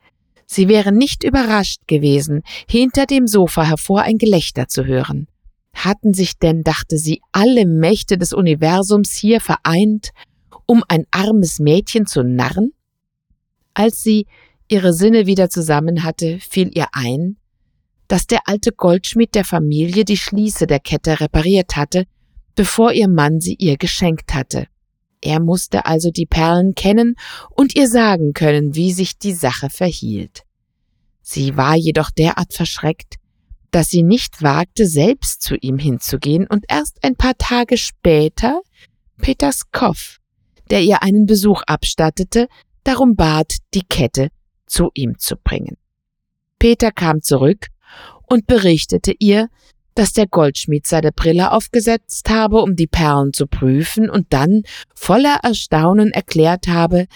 Sie 0.46 0.66
wäre 0.66 0.92
nicht 0.92 1.24
überrascht 1.24 1.82
gewesen, 1.86 2.40
hinter 2.70 3.04
dem 3.04 3.26
Sofa 3.26 3.64
hervor 3.64 4.00
ein 4.00 4.16
Gelächter 4.16 4.68
zu 4.68 4.86
hören. 4.86 5.28
Hatten 5.74 6.14
sich 6.14 6.38
denn, 6.38 6.62
dachte 6.62 6.96
sie, 6.96 7.20
alle 7.32 7.66
Mächte 7.66 8.16
des 8.16 8.32
Universums 8.32 9.12
hier 9.12 9.42
vereint, 9.42 10.12
um 10.64 10.82
ein 10.88 11.04
armes 11.10 11.58
Mädchen 11.58 12.06
zu 12.06 12.22
narren? 12.22 12.72
Als 13.74 14.02
sie 14.02 14.26
ihre 14.68 14.92
Sinne 14.92 15.26
wieder 15.26 15.50
zusammen 15.50 16.02
hatte, 16.04 16.38
fiel 16.40 16.70
ihr 16.74 16.88
ein, 16.92 17.36
dass 18.08 18.26
der 18.26 18.48
alte 18.48 18.72
Goldschmied 18.72 19.34
der 19.34 19.44
Familie 19.44 20.04
die 20.04 20.16
Schließe 20.16 20.66
der 20.66 20.80
Kette 20.80 21.20
repariert 21.20 21.76
hatte, 21.76 22.06
bevor 22.54 22.92
ihr 22.92 23.08
Mann 23.08 23.40
sie 23.40 23.54
ihr 23.54 23.76
geschenkt 23.76 24.34
hatte. 24.34 24.68
Er 25.20 25.40
musste 25.40 25.86
also 25.86 26.10
die 26.10 26.26
Perlen 26.26 26.74
kennen 26.74 27.16
und 27.50 27.74
ihr 27.74 27.88
sagen 27.88 28.32
können, 28.32 28.74
wie 28.74 28.92
sich 28.92 29.18
die 29.18 29.32
Sache 29.32 29.70
verhielt. 29.70 30.42
Sie 31.22 31.56
war 31.56 31.74
jedoch 31.74 32.10
derart 32.10 32.52
verschreckt, 32.52 33.16
dass 33.72 33.90
sie 33.90 34.02
nicht 34.02 34.42
wagte, 34.42 34.86
selbst 34.86 35.42
zu 35.42 35.56
ihm 35.56 35.78
hinzugehen 35.78 36.46
und 36.46 36.64
erst 36.68 37.02
ein 37.02 37.16
paar 37.16 37.36
Tage 37.36 37.76
später 37.76 38.60
Peters 39.20 39.70
Koff, 39.72 40.18
der 40.70 40.82
ihr 40.82 41.02
einen 41.02 41.26
Besuch 41.26 41.62
abstattete, 41.66 42.48
darum 42.84 43.16
bat, 43.16 43.56
die 43.74 43.82
Kette 43.82 44.28
zu 44.66 44.90
ihm 44.94 45.18
zu 45.18 45.36
bringen. 45.36 45.76
Peter 46.58 46.90
kam 46.90 47.22
zurück 47.22 47.68
und 48.26 48.46
berichtete 48.46 49.12
ihr, 49.18 49.48
dass 49.94 50.12
der 50.12 50.26
Goldschmied 50.26 50.86
seine 50.86 51.10
Brille 51.10 51.52
aufgesetzt 51.52 52.28
habe, 52.28 52.60
um 52.60 52.76
die 52.76 52.86
Perlen 52.86 53.32
zu 53.32 53.46
prüfen, 53.46 54.10
und 54.10 54.32
dann 54.32 54.62
voller 54.94 55.40
Erstaunen 55.42 56.10
erklärt 56.10 56.68
habe, 56.68 57.06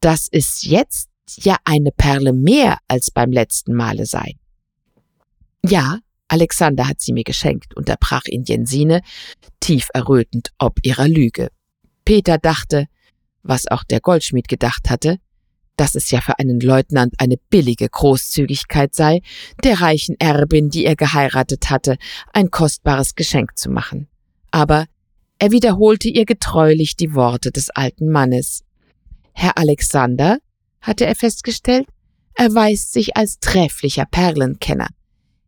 dass 0.00 0.28
es 0.30 0.62
jetzt 0.62 1.08
ja 1.36 1.56
eine 1.64 1.90
Perle 1.90 2.32
mehr 2.32 2.78
als 2.88 3.10
beim 3.10 3.32
letzten 3.32 3.74
Male 3.74 4.06
sei. 4.06 4.36
Ja, 5.64 5.98
Alexander 6.28 6.86
hat 6.86 7.00
sie 7.00 7.12
mir 7.12 7.24
geschenkt, 7.24 7.76
unterbrach 7.76 8.26
ihn 8.26 8.44
Jensine, 8.44 9.02
tief 9.58 9.88
errötend 9.92 10.52
ob 10.58 10.78
ihrer 10.82 11.08
Lüge. 11.08 11.48
Peter 12.04 12.38
dachte, 12.38 12.86
was 13.42 13.66
auch 13.66 13.82
der 13.82 14.00
Goldschmied 14.00 14.46
gedacht 14.46 14.88
hatte, 14.88 15.18
dass 15.80 15.94
es 15.94 16.10
ja 16.10 16.20
für 16.20 16.38
einen 16.38 16.60
Leutnant 16.60 17.14
eine 17.16 17.38
billige 17.48 17.88
Großzügigkeit 17.88 18.94
sei, 18.94 19.22
der 19.64 19.80
reichen 19.80 20.14
Erbin, 20.18 20.68
die 20.68 20.84
er 20.84 20.94
geheiratet 20.94 21.70
hatte, 21.70 21.96
ein 22.34 22.50
kostbares 22.50 23.14
Geschenk 23.14 23.56
zu 23.56 23.70
machen. 23.70 24.06
Aber 24.50 24.84
er 25.38 25.52
wiederholte 25.52 26.10
ihr 26.10 26.26
getreulich 26.26 26.96
die 26.96 27.14
Worte 27.14 27.50
des 27.50 27.70
alten 27.70 28.10
Mannes. 28.10 28.62
Herr 29.32 29.56
Alexander, 29.56 30.40
hatte 30.82 31.06
er 31.06 31.14
festgestellt, 31.14 31.88
erweist 32.34 32.92
sich 32.92 33.16
als 33.16 33.38
trefflicher 33.38 34.04
Perlenkenner. 34.04 34.88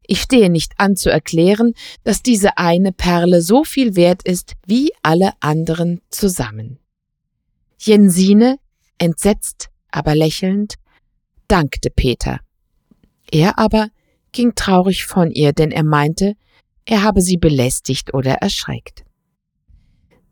Ich 0.07 0.23
stehe 0.23 0.49
nicht 0.49 0.73
an 0.79 0.97
zu 0.97 1.11
erklären, 1.11 1.75
dass 2.05 2.23
diese 2.23 2.57
eine 2.57 2.93
Perle 2.93 3.43
so 3.43 3.65
viel 3.65 3.97
wert 3.97 4.23
ist 4.23 4.55
wie 4.67 4.93
alle 5.03 5.33
anderen 5.41 6.01
zusammen. 6.09 6.79
Jensine, 7.79 8.57
entsetzt, 8.97 9.69
aber 9.93 10.15
lächelnd, 10.15 10.75
dankte 11.49 11.91
Peter. 11.91 12.41
Er 13.31 13.59
aber 13.59 13.89
ging 14.33 14.55
traurig 14.55 15.05
von 15.05 15.31
ihr, 15.31 15.53
denn 15.53 15.71
er 15.71 15.85
meinte, 15.85 16.35
er 16.85 17.03
habe 17.03 17.21
sie 17.21 17.37
belästigt 17.37 18.13
oder 18.15 18.35
erschreckt. 18.35 19.05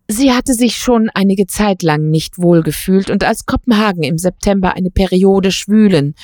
Sie 0.09 0.33
hatte 0.33 0.55
sich 0.55 0.77
schon 0.77 1.09
einige 1.15 1.47
Zeit 1.47 1.83
lang 1.83 2.11
nicht 2.11 2.39
wohl 2.39 2.65
gefühlt 2.65 3.11
und 3.11 3.23
als 3.23 3.47
Kopenhagen 3.47 4.03
im 4.03 4.19
September 4.19 4.75
eine 4.75 4.91
Periode 4.91 5.53
schwülen 5.53 6.15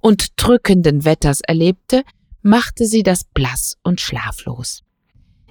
und 0.00 0.28
drückenden 0.36 1.04
Wetters 1.04 1.42
erlebte, 1.42 2.04
machte 2.40 2.86
sie 2.86 3.02
das 3.02 3.24
blass 3.24 3.76
und 3.82 4.00
schlaflos. 4.00 4.82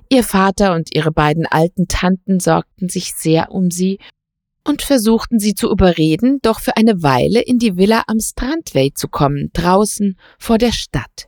Ihr 0.10 0.24
Vater 0.24 0.74
und 0.74 0.96
ihre 0.96 1.12
beiden 1.12 1.46
alten 1.46 1.88
Tanten 1.88 2.40
sorgten 2.40 2.90
sich 2.90 3.14
sehr 3.14 3.52
um 3.52 3.70
sie 3.70 4.00
und 4.66 4.82
versuchten 4.82 5.40
sie 5.40 5.56
zu 5.56 5.70
überreden, 5.70 6.40
doch 6.42 6.60
für 6.60 6.78
eine 6.78 7.04
Weile 7.04 7.42
in 7.42 7.60
die 7.60 7.78
Villa 7.78 8.04
am 8.08 8.20
Strandway 8.20 8.94
zu 8.94 9.08
kommen, 9.08 9.50
draußen 9.54 10.18
vor 10.40 10.58
der 10.58 10.72
Stadt. 10.72 11.28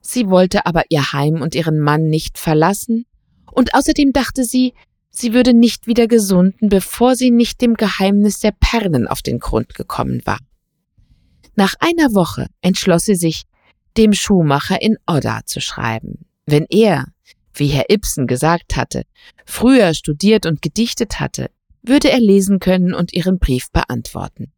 Sie 0.00 0.28
wollte 0.28 0.66
aber 0.66 0.84
ihr 0.88 1.12
Heim 1.12 1.40
und 1.40 1.54
ihren 1.54 1.78
Mann 1.78 2.04
nicht 2.08 2.38
verlassen, 2.38 3.06
und 3.52 3.74
außerdem 3.74 4.12
dachte 4.12 4.44
sie, 4.44 4.74
sie 5.10 5.32
würde 5.32 5.54
nicht 5.54 5.86
wieder 5.86 6.08
gesunden, 6.08 6.68
bevor 6.68 7.16
sie 7.16 7.30
nicht 7.30 7.60
dem 7.60 7.74
Geheimnis 7.74 8.40
der 8.40 8.52
Perlen 8.52 9.06
auf 9.06 9.22
den 9.22 9.38
Grund 9.38 9.74
gekommen 9.74 10.20
war. 10.24 10.38
Nach 11.54 11.74
einer 11.78 12.14
Woche 12.14 12.48
entschloss 12.62 13.04
sie 13.04 13.14
sich, 13.14 13.44
dem 13.96 14.12
Schuhmacher 14.12 14.82
in 14.82 14.96
Odda 15.06 15.42
zu 15.46 15.60
schreiben. 15.60 16.26
Wenn 16.46 16.66
er, 16.68 17.06
wie 17.54 17.68
Herr 17.68 17.90
Ibsen 17.90 18.26
gesagt 18.26 18.76
hatte, 18.76 19.04
früher 19.46 19.94
studiert 19.94 20.46
und 20.46 20.62
gedichtet 20.62 21.20
hatte, 21.20 21.50
würde 21.86 22.10
er 22.10 22.20
lesen 22.20 22.58
können 22.58 22.94
und 22.94 23.12
ihren 23.12 23.38
Brief 23.38 23.70
beantworten. 23.70 24.52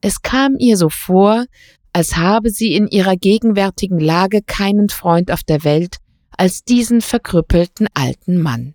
Es 0.00 0.22
kam 0.22 0.56
ihr 0.58 0.76
so 0.76 0.88
vor, 0.88 1.46
als 1.92 2.16
habe 2.16 2.50
sie 2.50 2.74
in 2.74 2.88
ihrer 2.88 3.16
gegenwärtigen 3.16 3.98
Lage 3.98 4.42
keinen 4.42 4.88
Freund 4.88 5.30
auf 5.30 5.42
der 5.42 5.64
Welt 5.64 5.96
als 6.36 6.64
diesen 6.64 7.00
verkrüppelten 7.00 7.88
alten 7.94 8.40
Mann. 8.40 8.74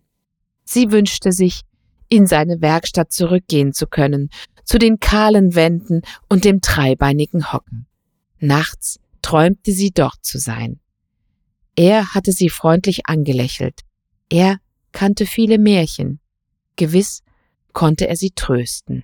Sie 0.64 0.92
wünschte 0.92 1.32
sich, 1.32 1.62
in 2.10 2.28
seine 2.28 2.62
Werkstatt 2.62 3.12
zurückgehen 3.12 3.74
zu 3.74 3.88
können, 3.88 4.30
zu 4.66 4.78
den 4.78 5.00
kahlen 5.00 5.56
Wänden 5.56 6.02
und 6.28 6.44
dem 6.44 6.60
dreibeinigen 6.60 7.54
Hocken. 7.54 7.88
Nachts 8.40 9.00
träumte 9.22 9.72
sie 9.72 9.92
dort 9.92 10.24
zu 10.24 10.38
sein. 10.38 10.80
Er 11.76 12.14
hatte 12.14 12.32
sie 12.32 12.50
freundlich 12.50 13.06
angelächelt. 13.06 13.82
Er 14.30 14.58
kannte 14.92 15.26
viele 15.26 15.58
Märchen. 15.58 16.20
Gewiss 16.76 17.22
konnte 17.74 18.08
er 18.08 18.16
sie 18.16 18.32
trösten. 18.32 19.04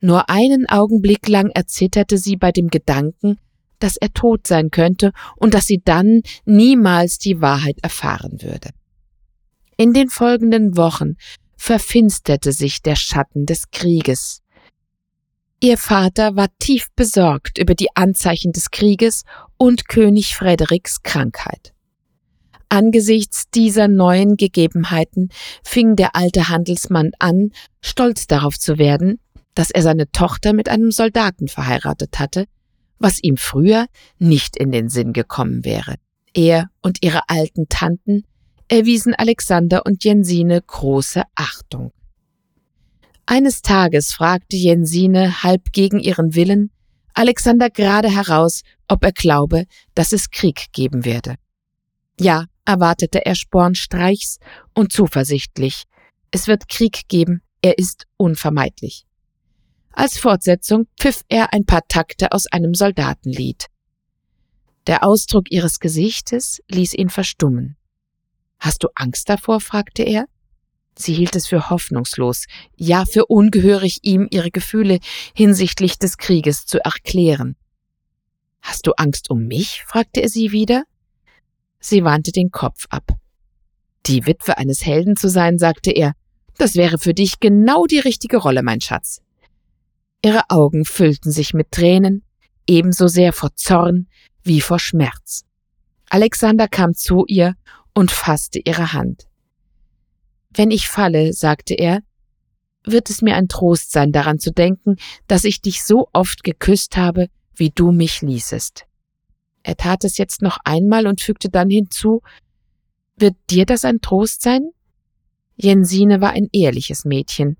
Nur 0.00 0.28
einen 0.28 0.68
Augenblick 0.68 1.28
lang 1.28 1.50
erzitterte 1.50 2.18
sie 2.18 2.36
bei 2.36 2.52
dem 2.52 2.68
Gedanken, 2.68 3.38
dass 3.78 3.96
er 3.96 4.12
tot 4.12 4.46
sein 4.46 4.70
könnte 4.70 5.12
und 5.36 5.54
dass 5.54 5.66
sie 5.66 5.82
dann 5.84 6.22
niemals 6.44 7.18
die 7.18 7.40
Wahrheit 7.40 7.78
erfahren 7.82 8.42
würde. 8.42 8.70
In 9.76 9.92
den 9.92 10.08
folgenden 10.08 10.76
Wochen 10.76 11.16
verfinsterte 11.56 12.52
sich 12.52 12.82
der 12.82 12.96
Schatten 12.96 13.46
des 13.46 13.70
Krieges. 13.70 14.42
Ihr 15.60 15.78
Vater 15.78 16.36
war 16.36 16.48
tief 16.58 16.88
besorgt 16.96 17.58
über 17.58 17.74
die 17.74 17.88
Anzeichen 17.94 18.52
des 18.52 18.70
Krieges 18.70 19.24
und 19.56 19.88
König 19.88 20.36
Frederiks 20.36 21.02
Krankheit. 21.02 21.72
Angesichts 22.68 23.48
dieser 23.50 23.88
neuen 23.88 24.36
Gegebenheiten 24.36 25.30
fing 25.62 25.96
der 25.96 26.16
alte 26.16 26.48
Handelsmann 26.48 27.12
an, 27.18 27.50
stolz 27.80 28.26
darauf 28.26 28.58
zu 28.58 28.78
werden, 28.78 29.20
dass 29.54 29.70
er 29.70 29.82
seine 29.82 30.10
Tochter 30.10 30.52
mit 30.52 30.68
einem 30.68 30.90
Soldaten 30.90 31.48
verheiratet 31.48 32.18
hatte, 32.18 32.46
was 32.98 33.22
ihm 33.22 33.36
früher 33.36 33.86
nicht 34.18 34.56
in 34.56 34.72
den 34.72 34.88
Sinn 34.88 35.12
gekommen 35.12 35.64
wäre. 35.64 35.96
Er 36.34 36.68
und 36.82 36.98
ihre 37.02 37.28
alten 37.28 37.68
Tanten 37.68 38.24
erwiesen 38.68 39.14
Alexander 39.14 39.86
und 39.86 40.04
Jensine 40.04 40.60
große 40.60 41.22
Achtung. 41.34 41.92
Eines 43.26 43.62
Tages 43.62 44.12
fragte 44.12 44.56
Jensine 44.56 45.42
halb 45.42 45.72
gegen 45.72 45.98
ihren 45.98 46.34
Willen 46.34 46.70
Alexander 47.16 47.70
gerade 47.70 48.10
heraus, 48.10 48.60
ob 48.88 49.02
er 49.02 49.12
glaube, 49.12 49.64
dass 49.94 50.12
es 50.12 50.30
Krieg 50.30 50.66
geben 50.72 51.06
werde. 51.06 51.36
Ja, 52.18 52.46
erwartete 52.64 53.24
er 53.24 53.34
spornstreichs 53.34 54.38
und 54.74 54.92
zuversichtlich. 54.92 55.84
Es 56.30 56.48
wird 56.48 56.68
Krieg 56.68 57.08
geben, 57.08 57.42
er 57.62 57.78
ist 57.78 58.06
unvermeidlich. 58.16 59.06
Als 59.92 60.18
Fortsetzung 60.18 60.86
pfiff 60.98 61.22
er 61.28 61.52
ein 61.52 61.64
paar 61.64 61.86
Takte 61.88 62.32
aus 62.32 62.46
einem 62.46 62.74
Soldatenlied. 62.74 63.66
Der 64.86 65.04
Ausdruck 65.04 65.50
ihres 65.50 65.80
Gesichtes 65.80 66.60
ließ 66.68 66.94
ihn 66.94 67.08
verstummen. 67.08 67.76
Hast 68.58 68.82
du 68.82 68.88
Angst 68.94 69.28
davor? 69.28 69.60
fragte 69.60 70.02
er. 70.02 70.26
Sie 70.98 71.12
hielt 71.12 71.36
es 71.36 71.46
für 71.46 71.68
hoffnungslos, 71.68 72.46
ja 72.76 73.04
für 73.04 73.26
ungehörig, 73.26 73.98
ihm 74.02 74.28
ihre 74.30 74.50
Gefühle 74.50 74.98
hinsichtlich 75.34 75.98
des 75.98 76.16
Krieges 76.16 76.66
zu 76.66 76.82
erklären. 76.82 77.56
Hast 78.62 78.86
du 78.86 78.92
Angst 78.96 79.30
um 79.30 79.46
mich? 79.46 79.82
fragte 79.86 80.22
er 80.22 80.28
sie 80.28 80.52
wieder. 80.52 80.84
Sie 81.88 82.02
wandte 82.02 82.32
den 82.32 82.50
Kopf 82.50 82.86
ab. 82.90 83.12
Die 84.06 84.26
Witwe 84.26 84.58
eines 84.58 84.84
Helden 84.84 85.14
zu 85.14 85.28
sein, 85.28 85.56
sagte 85.56 85.92
er, 85.92 86.14
das 86.58 86.74
wäre 86.74 86.98
für 86.98 87.14
dich 87.14 87.38
genau 87.38 87.86
die 87.86 88.00
richtige 88.00 88.38
Rolle, 88.38 88.64
mein 88.64 88.80
Schatz. 88.80 89.22
Ihre 90.20 90.42
Augen 90.48 90.84
füllten 90.84 91.30
sich 91.30 91.54
mit 91.54 91.70
Tränen, 91.70 92.24
ebenso 92.66 93.06
sehr 93.06 93.32
vor 93.32 93.54
Zorn 93.54 94.08
wie 94.42 94.60
vor 94.60 94.80
Schmerz. 94.80 95.44
Alexander 96.10 96.66
kam 96.66 96.92
zu 96.92 97.24
ihr 97.28 97.54
und 97.94 98.10
fasste 98.10 98.58
ihre 98.58 98.92
Hand. 98.92 99.28
Wenn 100.50 100.72
ich 100.72 100.88
falle, 100.88 101.34
sagte 101.34 101.74
er, 101.74 102.00
wird 102.82 103.10
es 103.10 103.22
mir 103.22 103.36
ein 103.36 103.46
Trost 103.46 103.92
sein, 103.92 104.10
daran 104.10 104.40
zu 104.40 104.50
denken, 104.50 104.96
dass 105.28 105.44
ich 105.44 105.60
dich 105.60 105.84
so 105.84 106.08
oft 106.12 106.42
geküsst 106.42 106.96
habe, 106.96 107.28
wie 107.54 107.70
du 107.70 107.92
mich 107.92 108.22
ließest. 108.22 108.86
Er 109.66 109.76
tat 109.76 110.04
es 110.04 110.16
jetzt 110.16 110.42
noch 110.42 110.58
einmal 110.62 111.08
und 111.08 111.20
fügte 111.20 111.48
dann 111.48 111.68
hinzu, 111.68 112.22
wird 113.16 113.34
dir 113.50 113.66
das 113.66 113.84
ein 113.84 114.00
Trost 114.00 114.42
sein? 114.42 114.70
Jensine 115.56 116.20
war 116.20 116.30
ein 116.30 116.48
ehrliches 116.52 117.04
Mädchen. 117.04 117.56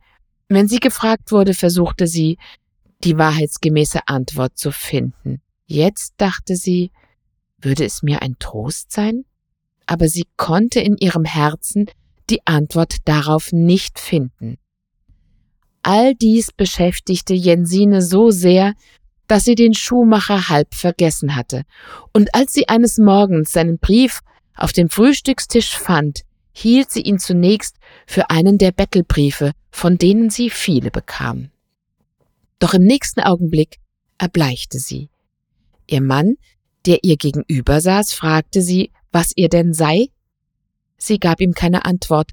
Wenn 0.49 0.69
sie 0.69 0.79
gefragt 0.79 1.33
wurde, 1.33 1.53
versuchte 1.53 2.07
sie, 2.07 2.39
die 3.03 3.19
wahrheitsgemäße 3.19 4.07
Antwort 4.07 4.57
zu 4.57 4.71
finden. 4.71 5.43
Jetzt 5.67 6.15
dachte 6.19 6.55
sie, 6.55 6.93
würde 7.61 7.85
es 7.85 8.05
mir 8.05 8.23
ein 8.23 8.37
Trost 8.39 8.93
sein? 8.93 9.25
Aber 9.87 10.07
sie 10.07 10.27
konnte 10.37 10.79
in 10.79 10.97
ihrem 10.99 11.25
Herzen 11.25 11.87
die 12.31 12.47
Antwort 12.47 12.99
darauf 13.05 13.51
nicht 13.51 13.99
finden. 13.99 14.59
All 15.83 16.15
dies 16.15 16.53
beschäftigte 16.53 17.35
Jensine 17.35 18.01
so 18.01 18.31
sehr, 18.31 18.75
dass 19.27 19.45
sie 19.45 19.55
den 19.55 19.75
Schuhmacher 19.75 20.49
halb 20.49 20.75
vergessen 20.75 21.37
hatte, 21.37 21.65
und 22.13 22.35
als 22.35 22.53
sie 22.53 22.69
eines 22.69 22.99
Morgens 22.99 23.53
seinen 23.53 23.79
Brief 23.79 24.21
auf 24.55 24.73
dem 24.73 24.89
Frühstückstisch 24.89 25.77
fand, 25.77 26.23
hielt 26.53 26.91
sie 26.91 27.03
ihn 27.03 27.19
zunächst 27.19 27.77
für 28.07 28.31
einen 28.31 28.59
der 28.59 28.73
Bettelbriefe, 28.73 29.53
von 29.71 29.99
denen 29.99 30.31
sie 30.31 30.51
viele 30.51 30.91
bekam. 30.91 31.51
Doch 32.59 32.73
im 32.73 32.85
nächsten 32.85 33.21
Augenblick 33.21 33.79
erbleichte 34.19 34.79
sie. 34.79 35.11
Ihr 35.87 36.01
Mann, 36.01 36.37
der 36.87 37.05
ihr 37.05 37.17
gegenüber 37.17 37.81
saß, 37.81 38.15
fragte 38.15 38.63
sie, 38.63 38.91
was 39.13 39.33
ihr 39.37 39.49
denn 39.49 39.75
sei 39.75 40.09
Sie 40.99 41.19
gab 41.19 41.41
ihm 41.41 41.53
keine 41.53 41.85
Antwort, 41.85 42.31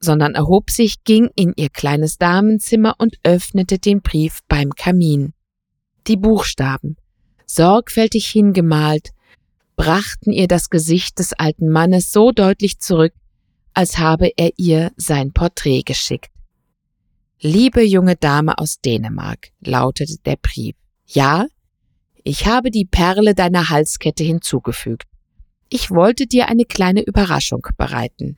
sondern 0.00 0.34
erhob 0.34 0.70
sich, 0.70 1.04
ging 1.04 1.30
in 1.36 1.52
ihr 1.56 1.68
kleines 1.68 2.18
Damenzimmer 2.18 2.94
und 2.98 3.18
öffnete 3.22 3.78
den 3.78 4.00
Brief 4.00 4.40
beim 4.48 4.70
Kamin. 4.70 5.32
Die 6.06 6.16
Buchstaben, 6.16 6.96
sorgfältig 7.46 8.26
hingemalt, 8.28 9.10
brachten 9.76 10.32
ihr 10.32 10.48
das 10.48 10.70
Gesicht 10.70 11.18
des 11.18 11.32
alten 11.32 11.68
Mannes 11.68 12.12
so 12.12 12.32
deutlich 12.32 12.78
zurück, 12.80 13.12
als 13.74 13.98
habe 13.98 14.30
er 14.36 14.52
ihr 14.56 14.92
sein 14.96 15.32
Porträt 15.32 15.82
geschickt. 15.82 16.30
Liebe 17.40 17.82
junge 17.82 18.16
Dame 18.16 18.58
aus 18.58 18.80
Dänemark, 18.80 19.48
lautete 19.60 20.16
der 20.26 20.36
Brief. 20.36 20.74
Ja, 21.06 21.46
ich 22.22 22.46
habe 22.46 22.70
die 22.70 22.84
Perle 22.84 23.34
deiner 23.34 23.70
Halskette 23.70 24.22
hinzugefügt. 24.22 25.04
Ich 25.70 25.90
wollte 25.90 26.26
dir 26.26 26.48
eine 26.48 26.64
kleine 26.64 27.02
Überraschung 27.02 27.66
bereiten. 27.78 28.36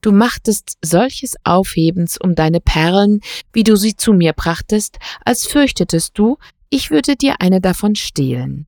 Du 0.00 0.12
machtest 0.12 0.78
solches 0.84 1.34
Aufhebens 1.42 2.16
um 2.16 2.34
deine 2.34 2.60
Perlen, 2.60 3.20
wie 3.52 3.64
du 3.64 3.74
sie 3.74 3.96
zu 3.96 4.12
mir 4.12 4.32
brachtest, 4.32 4.98
als 5.24 5.46
fürchtetest 5.46 6.16
du, 6.16 6.38
ich 6.70 6.90
würde 6.90 7.16
dir 7.16 7.40
eine 7.40 7.60
davon 7.60 7.94
stehlen. 7.94 8.66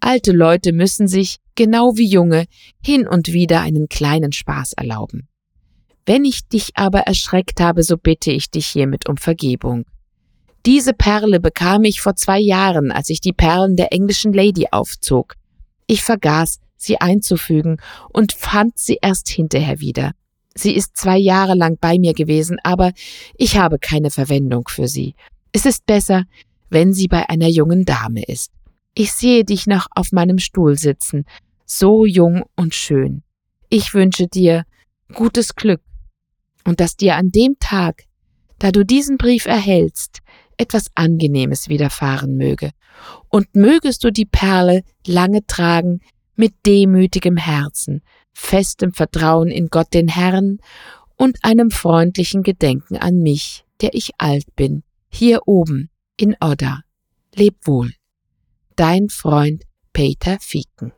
Alte 0.00 0.32
Leute 0.32 0.72
müssen 0.72 1.06
sich, 1.06 1.38
genau 1.54 1.96
wie 1.96 2.08
junge, 2.08 2.46
hin 2.84 3.06
und 3.06 3.32
wieder 3.32 3.60
einen 3.60 3.88
kleinen 3.88 4.32
Spaß 4.32 4.72
erlauben. 4.72 5.28
Wenn 6.04 6.24
ich 6.24 6.48
dich 6.48 6.70
aber 6.74 7.00
erschreckt 7.00 7.60
habe, 7.60 7.82
so 7.82 7.96
bitte 7.96 8.32
ich 8.32 8.50
dich 8.50 8.66
hiermit 8.66 9.08
um 9.08 9.16
Vergebung. 9.16 9.84
Diese 10.66 10.92
Perle 10.92 11.40
bekam 11.40 11.84
ich 11.84 12.00
vor 12.00 12.16
zwei 12.16 12.38
Jahren, 12.38 12.90
als 12.90 13.10
ich 13.10 13.20
die 13.20 13.32
Perlen 13.32 13.76
der 13.76 13.92
englischen 13.92 14.32
Lady 14.32 14.66
aufzog. 14.70 15.34
Ich 15.86 16.02
vergaß, 16.02 16.58
sie 16.76 17.00
einzufügen 17.00 17.78
und 18.12 18.32
fand 18.32 18.78
sie 18.78 18.98
erst 19.00 19.28
hinterher 19.28 19.80
wieder. 19.80 20.12
Sie 20.54 20.74
ist 20.74 20.96
zwei 20.96 21.18
Jahre 21.18 21.54
lang 21.54 21.78
bei 21.80 21.98
mir 21.98 22.12
gewesen, 22.12 22.58
aber 22.62 22.92
ich 23.36 23.56
habe 23.56 23.78
keine 23.78 24.10
Verwendung 24.10 24.68
für 24.68 24.88
sie. 24.88 25.14
Es 25.52 25.66
ist 25.66 25.86
besser, 25.86 26.24
wenn 26.72 26.94
sie 26.94 27.06
bei 27.06 27.28
einer 27.28 27.48
jungen 27.48 27.84
Dame 27.84 28.24
ist. 28.24 28.50
Ich 28.94 29.12
sehe 29.12 29.44
dich 29.44 29.66
noch 29.66 29.86
auf 29.94 30.12
meinem 30.12 30.38
Stuhl 30.38 30.78
sitzen, 30.78 31.24
so 31.66 32.06
jung 32.06 32.44
und 32.56 32.74
schön. 32.74 33.22
Ich 33.68 33.94
wünsche 33.94 34.26
dir 34.26 34.64
gutes 35.14 35.54
Glück 35.54 35.82
und 36.64 36.80
dass 36.80 36.96
dir 36.96 37.16
an 37.16 37.30
dem 37.30 37.56
Tag, 37.60 38.04
da 38.58 38.70
du 38.70 38.84
diesen 38.84 39.18
Brief 39.18 39.46
erhältst, 39.46 40.20
etwas 40.56 40.86
Angenehmes 40.94 41.68
widerfahren 41.68 42.36
möge, 42.36 42.70
und 43.28 43.54
mögest 43.54 44.04
du 44.04 44.12
die 44.12 44.26
Perle 44.26 44.82
lange 45.06 45.46
tragen 45.46 46.00
mit 46.36 46.54
demütigem 46.66 47.36
Herzen, 47.36 48.02
festem 48.32 48.92
Vertrauen 48.92 49.48
in 49.48 49.68
Gott 49.68 49.92
den 49.92 50.08
Herrn 50.08 50.58
und 51.16 51.38
einem 51.42 51.70
freundlichen 51.70 52.42
Gedenken 52.42 52.96
an 52.96 53.18
mich, 53.18 53.64
der 53.80 53.94
ich 53.94 54.12
alt 54.18 54.54
bin, 54.56 54.82
hier 55.08 55.40
oben 55.46 55.90
in 56.16 56.36
Odda. 56.40 56.82
Leb 57.34 57.66
wohl. 57.66 57.92
Dein 58.76 59.08
Freund 59.08 59.64
Peter 59.92 60.38
Fieken. 60.40 60.92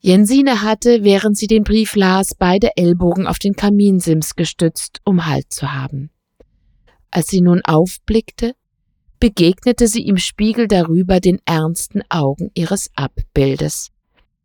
Jensine 0.00 0.62
hatte, 0.62 1.02
während 1.02 1.36
sie 1.36 1.46
den 1.46 1.64
Brief 1.64 1.96
las, 1.96 2.34
beide 2.34 2.76
Ellbogen 2.76 3.26
auf 3.26 3.38
den 3.38 3.54
Kaminsims 3.54 4.36
gestützt, 4.36 5.00
um 5.04 5.26
Halt 5.26 5.52
zu 5.52 5.72
haben. 5.72 6.10
Als 7.10 7.28
sie 7.28 7.40
nun 7.40 7.62
aufblickte, 7.64 8.54
begegnete 9.18 9.88
sie 9.88 10.06
im 10.06 10.18
Spiegel 10.18 10.68
darüber 10.68 11.20
den 11.20 11.40
ernsten 11.44 12.02
Augen 12.08 12.50
ihres 12.54 12.90
Abbildes. 12.94 13.90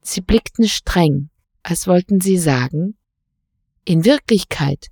Sie 0.02 0.22
blickten 0.22 0.68
streng, 0.68 1.30
als 1.62 1.88
wollten 1.88 2.20
sie 2.20 2.38
sagen, 2.38 2.98
in 3.86 4.06
Wirklichkeit 4.06 4.88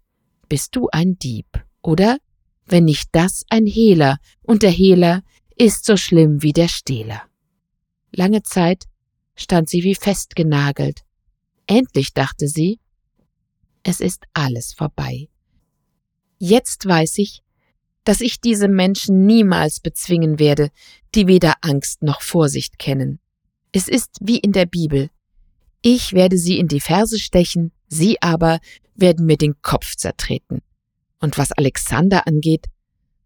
bist 0.50 0.76
du 0.76 0.90
ein 0.92 1.18
Dieb, 1.18 1.48
oder? 1.82 2.18
Wenn 2.66 2.86
nicht 2.86 3.10
das 3.12 3.44
ein 3.50 3.66
Hehler, 3.66 4.18
und 4.44 4.64
der 4.64 4.72
Hehler 4.72 5.24
ist 5.56 5.86
so 5.86 5.98
schlimm 5.98 6.42
wie 6.42 6.54
der 6.54 6.68
Stehler. 6.68 7.22
Lange 8.12 8.44
Zeit 8.44 8.86
stand 9.36 9.70
sie 9.70 9.84
wie 9.84 9.96
festgenagelt. 9.96 11.02
Endlich 11.68 12.14
dachte 12.14 12.48
sie, 12.48 12.80
es 13.84 14.00
ist 14.00 14.24
alles 14.34 14.74
vorbei. 14.74 15.30
Jetzt 16.38 16.86
weiß 16.86 17.18
ich, 17.20 17.42
dass 18.04 18.22
ich 18.22 18.42
diese 18.42 18.68
Menschen 18.68 19.26
niemals 19.26 19.80
bezwingen 19.80 20.40
werde, 20.40 20.72
die 21.14 21.28
weder 21.28 21.56
Angst 21.62 22.04
noch 22.04 22.22
Vorsicht 22.22 22.80
kennen. 22.80 23.20
Es 23.72 23.88
ist 23.88 24.18
wie 24.22 24.40
in 24.40 24.52
der 24.52 24.66
Bibel. 24.66 25.10
Ich 25.82 26.14
werde 26.14 26.38
sie 26.38 26.58
in 26.58 26.68
die 26.68 26.82
Ferse 26.82 27.20
stechen, 27.20 27.72
sie 27.88 28.22
aber 28.22 28.60
werden 28.96 29.26
mir 29.26 29.38
den 29.38 29.62
Kopf 29.62 29.96
zertreten. 29.96 30.62
Und 31.22 31.38
was 31.38 31.52
Alexander 31.52 32.28
angeht, 32.28 32.66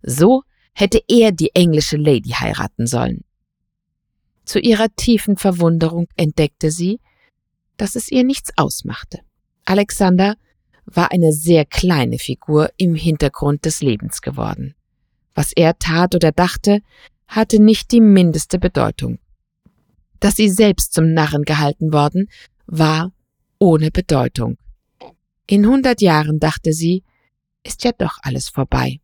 so 0.03 0.43
hätte 0.73 1.01
er 1.07 1.31
die 1.31 1.55
englische 1.55 1.97
Lady 1.97 2.31
heiraten 2.31 2.85
sollen. 2.85 3.23
Zu 4.43 4.59
ihrer 4.59 4.93
tiefen 4.95 5.37
Verwunderung 5.37 6.07
entdeckte 6.15 6.69
sie, 6.69 6.99
dass 7.77 7.95
es 7.95 8.11
ihr 8.11 8.23
nichts 8.23 8.51
ausmachte. 8.57 9.21
Alexander 9.65 10.35
war 10.85 11.11
eine 11.11 11.33
sehr 11.33 11.65
kleine 11.65 12.19
Figur 12.19 12.69
im 12.77 12.93
Hintergrund 12.93 13.65
des 13.65 13.81
Lebens 13.81 14.21
geworden. 14.21 14.75
Was 15.33 15.51
er 15.51 15.77
tat 15.79 16.13
oder 16.13 16.31
dachte, 16.31 16.81
hatte 17.27 17.59
nicht 17.59 17.91
die 17.91 18.01
mindeste 18.01 18.59
Bedeutung. 18.59 19.17
Dass 20.19 20.35
sie 20.35 20.49
selbst 20.49 20.93
zum 20.93 21.13
Narren 21.13 21.43
gehalten 21.43 21.91
worden, 21.91 22.29
war 22.67 23.11
ohne 23.59 23.89
Bedeutung. 23.89 24.57
In 25.47 25.65
hundert 25.65 26.01
Jahren, 26.01 26.39
dachte 26.39 26.71
sie, 26.73 27.03
ist 27.65 27.83
ja 27.83 27.91
doch 27.97 28.17
alles 28.21 28.49
vorbei. 28.49 28.99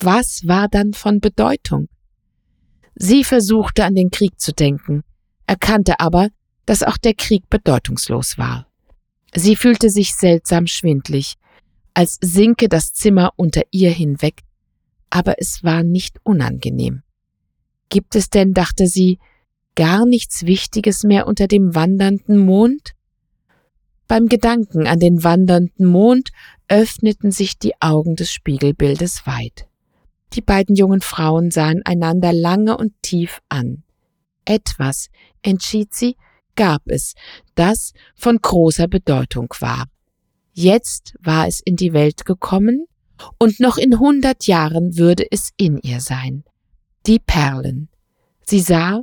Was 0.00 0.42
war 0.46 0.68
dann 0.68 0.92
von 0.92 1.20
Bedeutung? 1.20 1.88
Sie 2.94 3.24
versuchte 3.24 3.84
an 3.84 3.94
den 3.94 4.10
Krieg 4.10 4.40
zu 4.40 4.52
denken, 4.52 5.02
erkannte 5.46 6.00
aber, 6.00 6.28
dass 6.66 6.82
auch 6.82 6.96
der 6.96 7.14
Krieg 7.14 7.48
bedeutungslos 7.50 8.38
war. 8.38 8.66
Sie 9.34 9.56
fühlte 9.56 9.90
sich 9.90 10.14
seltsam 10.14 10.66
schwindlig, 10.66 11.34
als 11.92 12.18
sinke 12.20 12.68
das 12.68 12.92
Zimmer 12.92 13.32
unter 13.36 13.62
ihr 13.70 13.90
hinweg, 13.90 14.42
aber 15.10 15.36
es 15.38 15.62
war 15.62 15.82
nicht 15.82 16.18
unangenehm. 16.22 17.02
Gibt 17.88 18.16
es 18.16 18.30
denn, 18.30 18.54
dachte 18.54 18.86
sie, 18.86 19.18
gar 19.74 20.06
nichts 20.06 20.46
Wichtiges 20.46 21.02
mehr 21.04 21.26
unter 21.26 21.46
dem 21.46 21.74
wandernden 21.74 22.38
Mond? 22.38 22.93
Beim 24.06 24.26
Gedanken 24.26 24.86
an 24.86 24.98
den 24.98 25.24
wandernden 25.24 25.86
Mond 25.86 26.30
öffneten 26.68 27.30
sich 27.30 27.58
die 27.58 27.72
Augen 27.80 28.16
des 28.16 28.30
Spiegelbildes 28.30 29.26
weit. 29.26 29.66
Die 30.34 30.42
beiden 30.42 30.74
jungen 30.74 31.00
Frauen 31.00 31.50
sahen 31.50 31.82
einander 31.84 32.32
lange 32.32 32.76
und 32.76 32.92
tief 33.02 33.40
an. 33.48 33.84
Etwas, 34.44 35.08
entschied 35.42 35.94
sie, 35.94 36.16
gab 36.56 36.82
es, 36.86 37.14
das 37.54 37.92
von 38.14 38.38
großer 38.40 38.88
Bedeutung 38.88 39.48
war. 39.60 39.86
Jetzt 40.52 41.14
war 41.20 41.48
es 41.48 41.60
in 41.60 41.76
die 41.76 41.92
Welt 41.92 42.24
gekommen, 42.24 42.86
und 43.38 43.60
noch 43.60 43.78
in 43.78 44.00
hundert 44.00 44.46
Jahren 44.46 44.96
würde 44.96 45.24
es 45.30 45.50
in 45.56 45.78
ihr 45.78 46.00
sein. 46.00 46.44
Die 47.06 47.18
Perlen. 47.18 47.88
Sie 48.44 48.60
sah, 48.60 49.02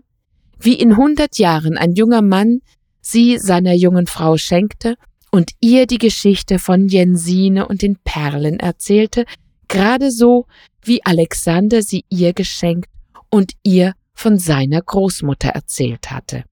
wie 0.59 0.75
in 0.75 0.97
hundert 0.97 1.37
Jahren 1.37 1.77
ein 1.77 1.93
junger 1.93 2.21
Mann 2.21 2.59
sie 3.01 3.37
seiner 3.37 3.73
jungen 3.73 4.07
Frau 4.07 4.37
schenkte 4.37 4.95
und 5.31 5.51
ihr 5.59 5.87
die 5.87 5.97
Geschichte 5.97 6.59
von 6.59 6.87
Jensine 6.87 7.67
und 7.67 7.81
den 7.81 7.97
Perlen 8.03 8.59
erzählte, 8.59 9.25
gerade 9.67 10.11
so, 10.11 10.45
wie 10.83 11.03
Alexander 11.05 11.81
sie 11.81 12.05
ihr 12.09 12.33
geschenkt 12.33 12.89
und 13.29 13.53
ihr 13.63 13.93
von 14.13 14.37
seiner 14.37 14.81
Großmutter 14.81 15.49
erzählt 15.49 16.11
hatte. 16.11 16.43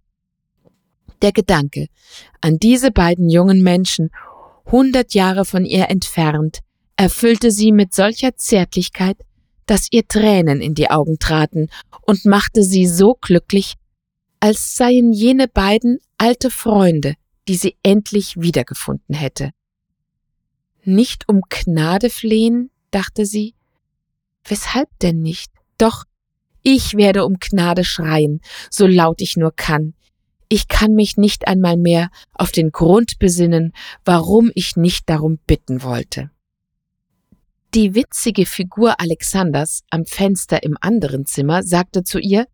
Der 1.21 1.31
Gedanke 1.31 1.87
an 2.41 2.57
diese 2.57 2.91
beiden 2.91 3.29
jungen 3.29 3.61
Menschen, 3.61 4.09
hundert 4.65 5.13
Jahre 5.13 5.45
von 5.45 5.65
ihr 5.65 5.89
entfernt, 5.89 6.59
erfüllte 6.95 7.51
sie 7.51 7.71
mit 7.71 7.93
solcher 7.93 8.35
Zärtlichkeit, 8.37 9.17
dass 9.65 9.87
ihr 9.91 10.07
Tränen 10.07 10.61
in 10.61 10.73
die 10.73 10.89
Augen 10.89 11.19
traten 11.19 11.69
und 12.01 12.25
machte 12.25 12.63
sie 12.63 12.87
so 12.87 13.15
glücklich, 13.19 13.75
als 14.39 14.75
seien 14.75 15.11
jene 15.11 15.47
beiden 15.47 15.99
alte 16.19 16.51
Freunde, 16.51 17.15
die 17.47 17.55
sie 17.55 17.75
endlich 17.81 18.39
wiedergefunden 18.39 19.15
hätte. 19.15 19.51
Nicht 20.83 21.27
um 21.27 21.41
Gnade 21.49 22.09
flehen, 22.09 22.69
dachte 22.91 23.25
sie. 23.25 23.55
Weshalb 24.43 24.87
denn 24.99 25.21
nicht? 25.21 25.51
Doch, 25.77 26.05
ich 26.61 26.95
werde 26.95 27.25
um 27.25 27.37
Gnade 27.39 27.83
schreien, 27.83 28.41
so 28.69 28.85
laut 28.85 29.21
ich 29.21 29.37
nur 29.37 29.55
kann. 29.55 29.93
Ich 30.49 30.67
kann 30.67 30.93
mich 30.93 31.17
nicht 31.17 31.47
einmal 31.47 31.77
mehr 31.77 32.09
auf 32.33 32.51
den 32.51 32.71
Grund 32.71 33.19
besinnen, 33.19 33.73
warum 34.03 34.51
ich 34.55 34.75
nicht 34.75 35.09
darum 35.09 35.37
bitten 35.45 35.83
wollte. 35.83 36.31
Die 37.75 37.93
witzige 37.93 38.47
Figur 38.47 38.99
Alexanders 38.99 39.83
am 39.91 40.05
Fenster 40.05 40.63
im 40.63 40.75
anderen 40.81 41.27
Zimmer 41.27 41.61
sagte 41.61 42.03
zu 42.03 42.17
ihr, 42.17 42.47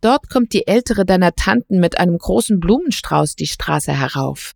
Dort 0.00 0.30
kommt 0.30 0.52
die 0.52 0.66
ältere 0.66 1.04
deiner 1.04 1.34
Tanten 1.34 1.78
mit 1.78 1.98
einem 1.98 2.16
großen 2.16 2.58
Blumenstrauß 2.58 3.36
die 3.36 3.46
Straße 3.46 3.92
herauf. 3.92 4.54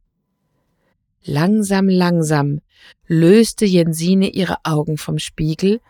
Langsam, 1.23 1.89
langsam 1.89 2.61
löste 3.07 3.65
Jensine 3.65 4.29
ihre 4.29 4.57
Augen 4.65 4.99
vom 4.99 5.19
Spiegel 5.19 5.81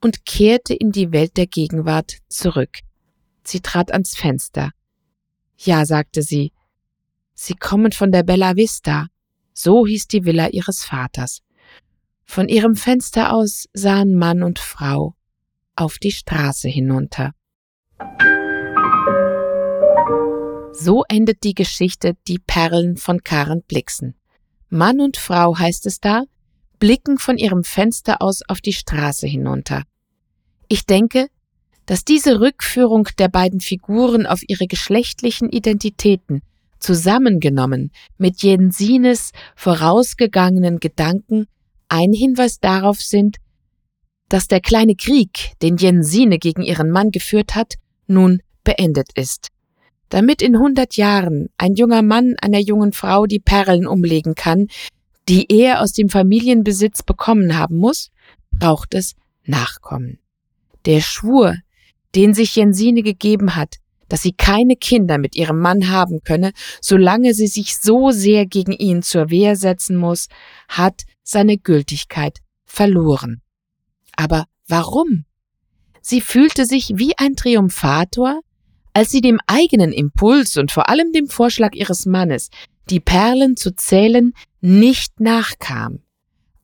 und 0.00 0.24
kehrte 0.24 0.74
in 0.74 0.92
die 0.92 1.12
Welt 1.12 1.36
der 1.36 1.46
Gegenwart 1.46 2.18
zurück. 2.28 2.78
Sie 3.42 3.60
trat 3.60 3.92
ans 3.92 4.16
Fenster. 4.16 4.70
Ja, 5.56 5.84
sagte 5.86 6.22
sie, 6.22 6.52
Sie 7.34 7.54
kommen 7.54 7.92
von 7.92 8.10
der 8.10 8.24
Bella 8.24 8.56
Vista, 8.56 9.06
so 9.52 9.86
hieß 9.86 10.08
die 10.08 10.24
Villa 10.24 10.48
ihres 10.48 10.84
Vaters. 10.84 11.42
Von 12.24 12.48
ihrem 12.48 12.76
Fenster 12.76 13.32
aus 13.32 13.68
sahen 13.72 14.14
Mann 14.14 14.42
und 14.42 14.58
Frau 14.58 15.14
auf 15.76 15.98
die 15.98 16.10
Straße 16.10 16.68
hinunter. 16.68 17.32
So 20.80 21.02
endet 21.08 21.42
die 21.42 21.54
Geschichte 21.54 22.14
Die 22.28 22.38
Perlen 22.38 22.96
von 22.96 23.24
Karen 23.24 23.62
Blixen. 23.62 24.14
Mann 24.68 25.00
und 25.00 25.16
Frau 25.16 25.58
heißt 25.58 25.86
es 25.86 25.98
da, 25.98 26.22
blicken 26.78 27.18
von 27.18 27.36
ihrem 27.36 27.64
Fenster 27.64 28.22
aus 28.22 28.42
auf 28.46 28.60
die 28.60 28.72
Straße 28.72 29.26
hinunter. 29.26 29.82
Ich 30.68 30.86
denke, 30.86 31.26
dass 31.86 32.04
diese 32.04 32.38
Rückführung 32.38 33.08
der 33.18 33.26
beiden 33.26 33.58
Figuren 33.58 34.24
auf 34.24 34.40
ihre 34.46 34.68
geschlechtlichen 34.68 35.50
Identitäten 35.50 36.42
zusammengenommen 36.78 37.90
mit 38.16 38.44
Jensines 38.44 39.32
vorausgegangenen 39.56 40.78
Gedanken 40.78 41.46
ein 41.88 42.12
Hinweis 42.12 42.60
darauf 42.60 43.02
sind, 43.02 43.38
dass 44.28 44.46
der 44.46 44.60
kleine 44.60 44.94
Krieg, 44.94 45.54
den 45.60 45.76
Jensine 45.76 46.38
gegen 46.38 46.62
ihren 46.62 46.90
Mann 46.90 47.10
geführt 47.10 47.56
hat, 47.56 47.74
nun 48.06 48.42
beendet 48.62 49.08
ist. 49.16 49.48
Damit 50.08 50.42
in 50.42 50.58
hundert 50.58 50.96
Jahren 50.96 51.48
ein 51.58 51.74
junger 51.74 52.02
Mann 52.02 52.34
einer 52.40 52.60
jungen 52.60 52.92
Frau 52.92 53.26
die 53.26 53.40
Perlen 53.40 53.86
umlegen 53.86 54.34
kann, 54.34 54.68
die 55.28 55.46
er 55.50 55.82
aus 55.82 55.92
dem 55.92 56.08
Familienbesitz 56.08 57.02
bekommen 57.02 57.58
haben 57.58 57.76
muss, 57.76 58.10
braucht 58.50 58.94
es 58.94 59.14
Nachkommen. 59.44 60.18
Der 60.86 61.00
Schwur, 61.00 61.56
den 62.14 62.34
sich 62.34 62.56
Jensine 62.56 63.02
gegeben 63.02 63.56
hat, 63.56 63.76
dass 64.08 64.22
sie 64.22 64.32
keine 64.32 64.76
Kinder 64.76 65.18
mit 65.18 65.36
ihrem 65.36 65.60
Mann 65.60 65.90
haben 65.90 66.20
könne, 66.22 66.52
solange 66.80 67.34
sie 67.34 67.46
sich 67.46 67.78
so 67.78 68.10
sehr 68.10 68.46
gegen 68.46 68.72
ihn 68.72 69.02
zur 69.02 69.30
Wehr 69.30 69.56
setzen 69.56 69.96
muss, 69.96 70.28
hat 70.68 71.02
seine 71.22 71.58
Gültigkeit 71.58 72.38
verloren. 72.64 73.42
Aber 74.16 74.46
warum? 74.66 75.24
Sie 76.00 76.20
fühlte 76.20 76.64
sich 76.64 76.92
wie 76.96 77.12
ein 77.18 77.36
Triumphator, 77.36 78.40
als 78.98 79.10
sie 79.10 79.20
dem 79.20 79.38
eigenen 79.46 79.92
Impuls 79.92 80.56
und 80.56 80.72
vor 80.72 80.88
allem 80.88 81.12
dem 81.12 81.28
Vorschlag 81.28 81.72
ihres 81.76 82.04
Mannes, 82.04 82.50
die 82.90 82.98
Perlen 82.98 83.56
zu 83.56 83.70
zählen, 83.76 84.32
nicht 84.60 85.20
nachkam, 85.20 86.00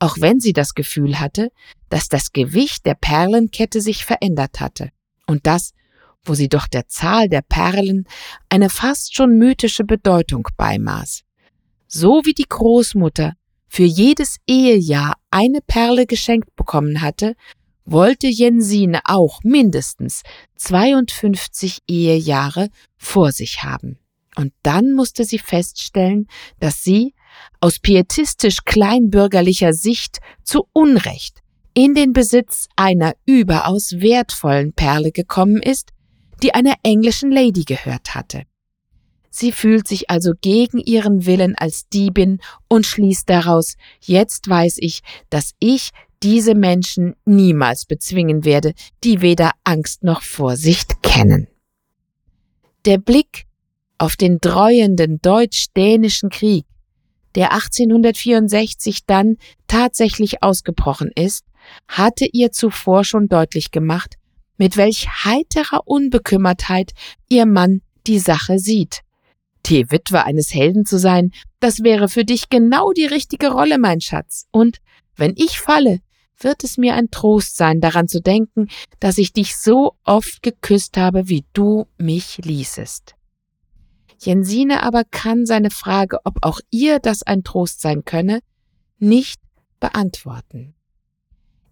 auch 0.01 0.16
wenn 0.18 0.40
sie 0.40 0.53
das 0.53 0.75
Gefühl 0.75 1.20
hatte, 1.20 1.53
dass 1.90 2.09
das 2.09 2.33
Gewicht 2.33 2.87
der 2.87 2.97
Perlenkette 2.97 3.81
sich 3.81 4.05
verändert 4.05 4.59
hatte, 4.59 4.90
und 5.29 5.47
das, 5.47 5.75
wo 6.25 6.35
sie 6.35 6.49
doch 6.49 6.66
der 6.66 6.88
Zahl 6.88 7.29
der 7.29 7.42
Perlen 7.42 8.05
eine 8.49 8.68
fast 8.68 9.14
schon 9.14 9.38
mythische 9.38 9.85
Bedeutung 9.85 10.49
beimaß. 10.57 11.23
So 11.87 12.23
wie 12.25 12.35
die 12.35 12.49
Großmutter 12.49 13.35
für 13.68 13.85
jedes 13.85 14.38
Ehejahr 14.49 15.14
eine 15.31 15.61
Perle 15.61 16.05
geschenkt 16.05 16.57
bekommen 16.57 17.01
hatte, 17.01 17.37
wollte 17.85 18.27
Jensine 18.27 19.01
auch 19.05 19.40
mindestens 19.42 20.23
52 20.57 21.81
Ehejahre 21.88 22.68
vor 22.97 23.33
sich 23.33 23.62
haben. 23.62 23.99
Und 24.37 24.53
dann 24.62 24.92
musste 24.92 25.25
sie 25.25 25.38
feststellen, 25.38 26.27
dass 26.61 26.83
sie 26.83 27.14
aus 27.61 27.79
pietistisch 27.79 28.64
kleinbürgerlicher 28.64 29.73
Sicht 29.73 30.18
zu 30.42 30.66
Unrecht 30.73 31.40
in 31.75 31.94
den 31.94 32.12
Besitz 32.12 32.68
einer 32.77 33.14
überaus 33.27 33.97
wertvollen 33.99 34.73
Perle 34.73 35.12
gekommen 35.12 35.61
ist, 35.61 35.90
die 36.42 36.55
einer 36.55 36.75
englischen 36.83 37.31
Lady 37.31 37.64
gehört 37.64 38.14
hatte. 38.14 38.44
Sie 39.31 39.51
fühlt 39.51 39.88
sich 39.88 40.11
also 40.11 40.33
gegen 40.40 40.79
ihren 40.79 41.27
Willen 41.27 41.57
als 41.57 41.88
Diebin 41.88 42.38
und 42.68 42.87
schließt 42.87 43.29
daraus, 43.29 43.75
jetzt 44.01 44.49
weiß 44.49 44.77
ich, 44.79 45.01
dass 45.29 45.55
ich 45.59 45.90
diese 46.25 46.55
Menschen 46.55 47.15
niemals 47.27 47.85
bezwingen 47.85 48.47
werde, 48.47 48.73
die 49.05 49.21
weder 49.21 49.51
Angst 49.63 50.03
noch 50.03 50.23
Vorsicht 50.23 51.03
kennen. 51.03 51.49
Der 52.87 52.97
Blick 52.97 53.45
auf 53.99 54.17
den 54.17 54.39
dreuenden 54.41 55.21
deutsch-dänischen 55.21 56.31
Krieg, 56.31 56.65
der 57.35 57.53
1864 57.53 59.05
dann 59.07 59.37
tatsächlich 59.67 60.43
ausgebrochen 60.43 61.11
ist, 61.15 61.45
hatte 61.89 62.27
ihr 62.33 62.53
zuvor 62.53 63.05
schon 63.05 63.29
deutlich 63.29 63.71
gemacht, 63.71 64.15
mit 64.57 64.79
welch 64.79 65.09
heiterer 65.25 65.87
Unbekümmertheit 65.87 66.93
ihr 67.29 67.45
Mann 67.45 67.83
die 68.07 68.19
Sache 68.19 68.59
sieht. 68.59 69.01
Die 69.67 69.91
Witwe 69.91 70.25
eines 70.25 70.55
Helden 70.55 70.87
zu 70.87 70.99
sein, 70.99 71.33
das 71.61 71.83
wäre 71.83 72.09
für 72.09 72.25
dich 72.25 72.49
genau 72.49 72.93
die 72.93 73.07
richtige 73.07 73.49
Rolle, 73.49 73.79
mein 73.79 74.01
Schatz. 74.01 74.47
Und 74.51 74.79
wenn 75.17 75.35
ich 75.37 75.61
falle, 75.61 76.01
wird 76.38 76.64
es 76.64 76.79
mir 76.79 76.94
ein 76.94 77.11
Trost 77.11 77.57
sein, 77.57 77.81
daran 77.81 78.09
zu 78.09 78.20
denken, 78.20 78.68
dass 79.01 79.18
ich 79.18 79.33
dich 79.33 79.57
so 79.57 79.94
oft 80.05 80.42
geküsst 80.42 80.97
habe, 80.97 81.29
wie 81.29 81.44
du 81.53 81.87
mich 81.99 82.38
ließest. 82.38 83.14
Jensine 84.18 84.83
aber 84.83 85.05
kann 85.05 85.47
seine 85.47 85.70
Frage, 85.70 86.18
ob 86.25 86.38
auch 86.42 86.61
ihr 86.70 86.99
das 86.99 87.23
ein 87.23 87.44
Trost 87.44 87.81
sein 87.81 88.05
könne, 88.05 88.40
nicht 88.99 89.40
beantworten. 89.81 90.75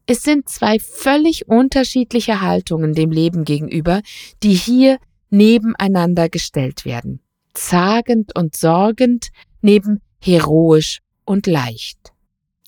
Es 0.06 0.22
sind 0.22 0.48
zwei 0.48 0.78
völlig 0.78 1.48
unterschiedliche 1.48 2.40
Haltungen 2.40 2.92
dem 2.92 3.10
Leben 3.10 3.44
gegenüber, 3.44 4.02
die 4.42 4.54
hier 4.54 4.98
nebeneinander 5.30 6.28
gestellt 6.28 6.84
werden. 6.84 7.20
Zagend 7.54 8.36
und 8.36 8.56
sorgend 8.56 9.28
neben 9.60 10.00
heroisch 10.20 11.00
und 11.24 11.46
leicht. 11.46 12.12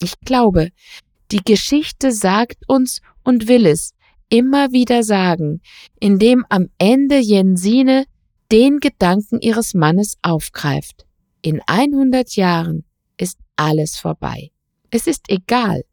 Ich 0.01 0.19
glaube, 0.21 0.71
die 1.31 1.43
Geschichte 1.45 2.13
sagt 2.13 2.69
uns 2.69 3.01
und 3.23 3.49
will 3.49 3.67
es 3.67 3.95
immer 4.29 4.73
wieder 4.73 5.03
sagen, 5.03 5.61
indem 6.01 6.45
am 6.49 6.69
Ende 6.79 7.19
Jensine 7.19 8.05
den 8.51 8.81
Gedanken 8.81 9.41
ihres 9.41 9.75
Mannes 9.75 10.17
aufgreift. 10.23 11.07
In 11.43 11.61
100 11.67 12.37
Jahren 12.37 12.85
ist 13.17 13.39
alles 13.57 13.97
vorbei. 13.97 14.51
Es 14.91 15.07
ist 15.07 15.25
egal, 15.29 15.85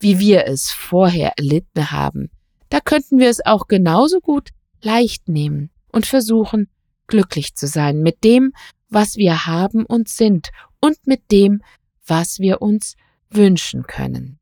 wie 0.00 0.18
wir 0.18 0.46
es 0.46 0.70
vorher 0.70 1.32
erlitten 1.36 1.90
haben. 1.90 2.30
Da 2.68 2.80
könnten 2.80 3.18
wir 3.18 3.28
es 3.28 3.44
auch 3.44 3.68
genauso 3.68 4.20
gut 4.20 4.50
leicht 4.82 5.28
nehmen 5.28 5.70
und 5.92 6.06
versuchen, 6.06 6.68
glücklich 7.06 7.54
zu 7.54 7.66
sein 7.66 8.00
mit 8.02 8.24
dem, 8.24 8.52
was 8.88 9.16
wir 9.16 9.46
haben 9.46 9.84
und 9.84 10.08
sind 10.08 10.50
und 10.80 11.06
mit 11.06 11.30
dem, 11.30 11.62
was 12.06 12.38
wir 12.38 12.62
uns 12.62 12.96
wünschen 13.30 13.84
können. 13.84 14.39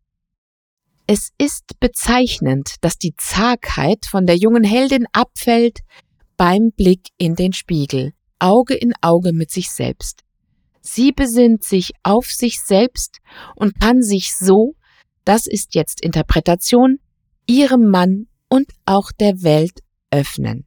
Es 1.10 1.30
ist 1.38 1.80
bezeichnend, 1.80 2.74
dass 2.82 2.98
die 2.98 3.14
Zagheit 3.16 4.04
von 4.04 4.26
der 4.26 4.36
jungen 4.36 4.62
Heldin 4.62 5.06
abfällt 5.14 5.78
beim 6.36 6.70
Blick 6.76 7.08
in 7.16 7.34
den 7.34 7.54
Spiegel, 7.54 8.12
Auge 8.38 8.74
in 8.74 8.92
Auge 9.00 9.32
mit 9.32 9.50
sich 9.50 9.70
selbst. 9.70 10.20
Sie 10.82 11.12
besinnt 11.12 11.64
sich 11.64 11.92
auf 12.02 12.26
sich 12.26 12.60
selbst 12.60 13.20
und 13.56 13.80
kann 13.80 14.02
sich 14.02 14.36
so, 14.36 14.74
das 15.24 15.46
ist 15.46 15.74
jetzt 15.74 16.02
Interpretation, 16.02 16.98
ihrem 17.46 17.88
Mann 17.88 18.26
und 18.50 18.70
auch 18.84 19.10
der 19.10 19.42
Welt 19.42 19.80
öffnen. 20.10 20.66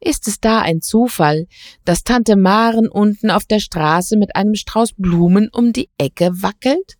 Ist 0.00 0.28
es 0.28 0.38
da 0.38 0.60
ein 0.60 0.82
Zufall, 0.82 1.46
dass 1.86 2.04
Tante 2.04 2.36
Maren 2.36 2.90
unten 2.90 3.30
auf 3.30 3.46
der 3.46 3.58
Straße 3.58 4.18
mit 4.18 4.36
einem 4.36 4.54
Strauß 4.54 4.92
Blumen 4.98 5.48
um 5.50 5.72
die 5.72 5.88
Ecke 5.96 6.30
wackelt? 6.42 6.96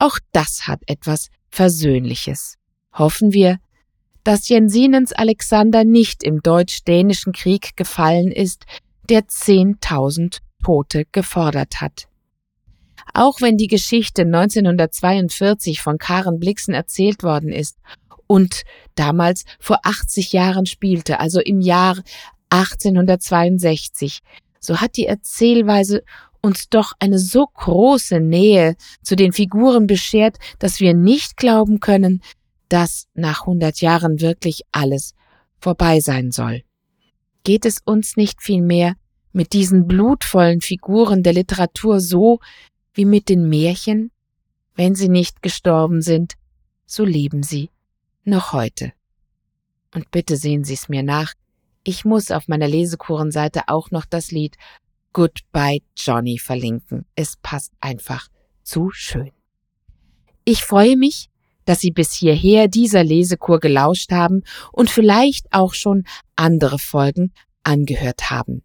Auch 0.00 0.18
das 0.32 0.66
hat 0.66 0.82
etwas 0.86 1.28
Versöhnliches. 1.50 2.56
Hoffen 2.92 3.32
wir, 3.32 3.58
dass 4.24 4.48
Jensinens 4.48 5.12
Alexander 5.12 5.84
nicht 5.84 6.22
im 6.22 6.42
deutsch-dänischen 6.42 7.32
Krieg 7.32 7.76
gefallen 7.76 8.30
ist, 8.30 8.64
der 9.08 9.28
zehntausend 9.28 10.40
Tote 10.62 11.04
gefordert 11.12 11.80
hat. 11.80 12.08
Auch 13.14 13.40
wenn 13.40 13.56
die 13.56 13.68
Geschichte 13.68 14.22
1942 14.22 15.80
von 15.80 15.98
Karen 15.98 16.38
Blixen 16.38 16.74
erzählt 16.74 17.22
worden 17.22 17.50
ist 17.50 17.78
und 18.26 18.64
damals 18.94 19.44
vor 19.58 19.78
80 19.82 20.32
Jahren 20.32 20.66
spielte, 20.66 21.20
also 21.20 21.40
im 21.40 21.60
Jahr 21.60 21.96
1862, 22.50 24.20
so 24.60 24.80
hat 24.80 24.96
die 24.96 25.06
Erzählweise 25.06 26.02
uns 26.40 26.68
doch 26.68 26.92
eine 26.98 27.18
so 27.18 27.46
große 27.46 28.20
Nähe 28.20 28.76
zu 29.02 29.16
den 29.16 29.32
Figuren 29.32 29.86
beschert, 29.86 30.38
dass 30.58 30.80
wir 30.80 30.94
nicht 30.94 31.36
glauben 31.36 31.80
können, 31.80 32.22
dass 32.68 33.08
nach 33.14 33.46
hundert 33.46 33.80
Jahren 33.80 34.20
wirklich 34.20 34.62
alles 34.72 35.14
vorbei 35.58 36.00
sein 36.00 36.30
soll. 36.30 36.62
Geht 37.44 37.64
es 37.64 37.78
uns 37.84 38.16
nicht 38.16 38.42
vielmehr 38.42 38.94
mit 39.32 39.52
diesen 39.52 39.86
blutvollen 39.86 40.60
Figuren 40.60 41.22
der 41.22 41.32
Literatur 41.32 42.00
so 42.00 42.40
wie 42.94 43.04
mit 43.04 43.28
den 43.28 43.48
Märchen? 43.48 44.10
Wenn 44.74 44.94
sie 44.94 45.08
nicht 45.08 45.42
gestorben 45.42 46.02
sind, 46.02 46.34
so 46.86 47.04
leben 47.04 47.42
sie 47.42 47.70
noch 48.24 48.52
heute. 48.52 48.92
Und 49.94 50.10
bitte 50.10 50.36
sehen 50.36 50.64
Sie 50.64 50.74
es 50.74 50.88
mir 50.88 51.02
nach, 51.02 51.32
ich 51.82 52.04
muss 52.04 52.30
auf 52.30 52.48
meiner 52.48 52.68
Lesekurenseite 52.68 53.62
auch 53.68 53.90
noch 53.90 54.04
das 54.04 54.30
Lied 54.30 54.56
Goodbye 55.12 55.82
Johnny 55.96 56.38
verlinken. 56.38 57.04
Es 57.14 57.36
passt 57.42 57.72
einfach 57.80 58.28
zu 58.62 58.90
schön. 58.90 59.32
Ich 60.44 60.64
freue 60.64 60.96
mich, 60.96 61.28
dass 61.64 61.80
Sie 61.80 61.90
bis 61.90 62.12
hierher 62.14 62.68
dieser 62.68 63.04
Lesekur 63.04 63.60
gelauscht 63.60 64.12
haben 64.12 64.42
und 64.72 64.88
vielleicht 64.88 65.46
auch 65.50 65.74
schon 65.74 66.04
andere 66.36 66.78
Folgen 66.78 67.32
angehört 67.62 68.30
haben. 68.30 68.62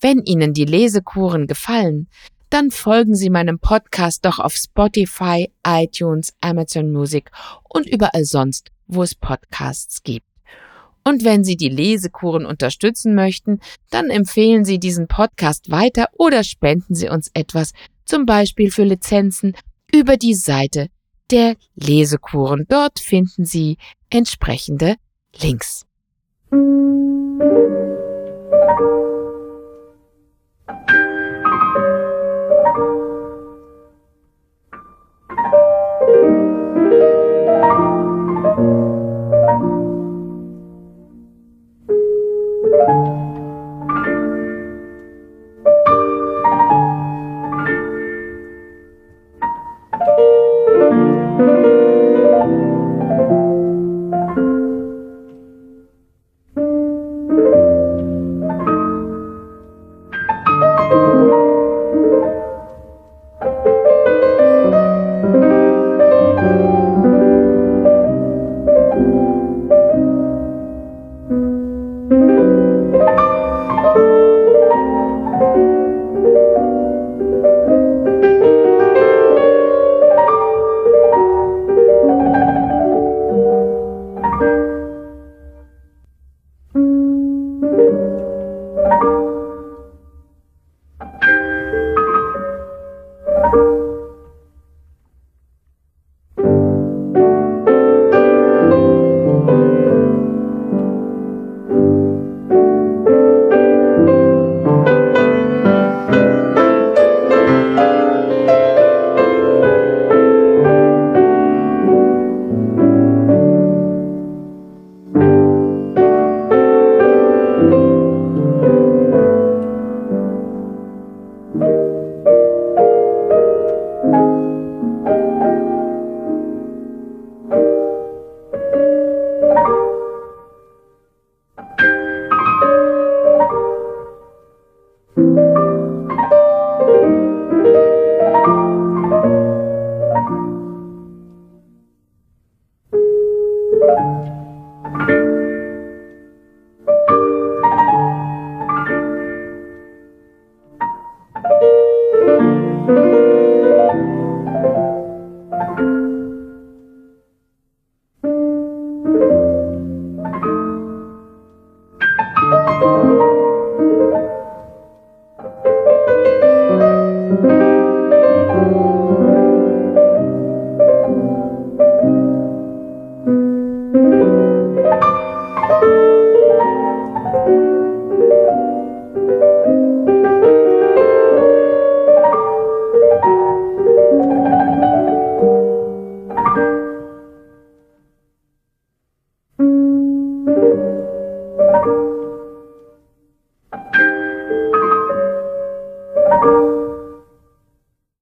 Wenn 0.00 0.22
Ihnen 0.24 0.54
die 0.54 0.64
Lesekuren 0.64 1.46
gefallen, 1.46 2.08
dann 2.48 2.72
folgen 2.72 3.14
Sie 3.14 3.30
meinem 3.30 3.60
Podcast 3.60 4.24
doch 4.24 4.40
auf 4.40 4.56
Spotify, 4.56 5.52
iTunes, 5.64 6.32
Amazon 6.40 6.90
Music 6.90 7.30
und 7.68 7.86
überall 7.86 8.24
sonst, 8.24 8.72
wo 8.86 9.04
es 9.04 9.14
Podcasts 9.14 10.02
gibt. 10.02 10.29
Und 11.04 11.24
wenn 11.24 11.44
Sie 11.44 11.56
die 11.56 11.68
Lesekuren 11.68 12.46
unterstützen 12.46 13.14
möchten, 13.14 13.60
dann 13.90 14.10
empfehlen 14.10 14.64
Sie 14.64 14.78
diesen 14.78 15.08
Podcast 15.08 15.70
weiter 15.70 16.08
oder 16.12 16.44
spenden 16.44 16.94
Sie 16.94 17.08
uns 17.08 17.30
etwas, 17.34 17.72
zum 18.04 18.26
Beispiel 18.26 18.70
für 18.70 18.84
Lizenzen, 18.84 19.56
über 19.92 20.16
die 20.16 20.34
Seite 20.34 20.88
der 21.30 21.56
Lesekuren. 21.74 22.66
Dort 22.68 23.00
finden 23.00 23.44
Sie 23.44 23.76
entsprechende 24.10 24.96
Links. 25.40 25.86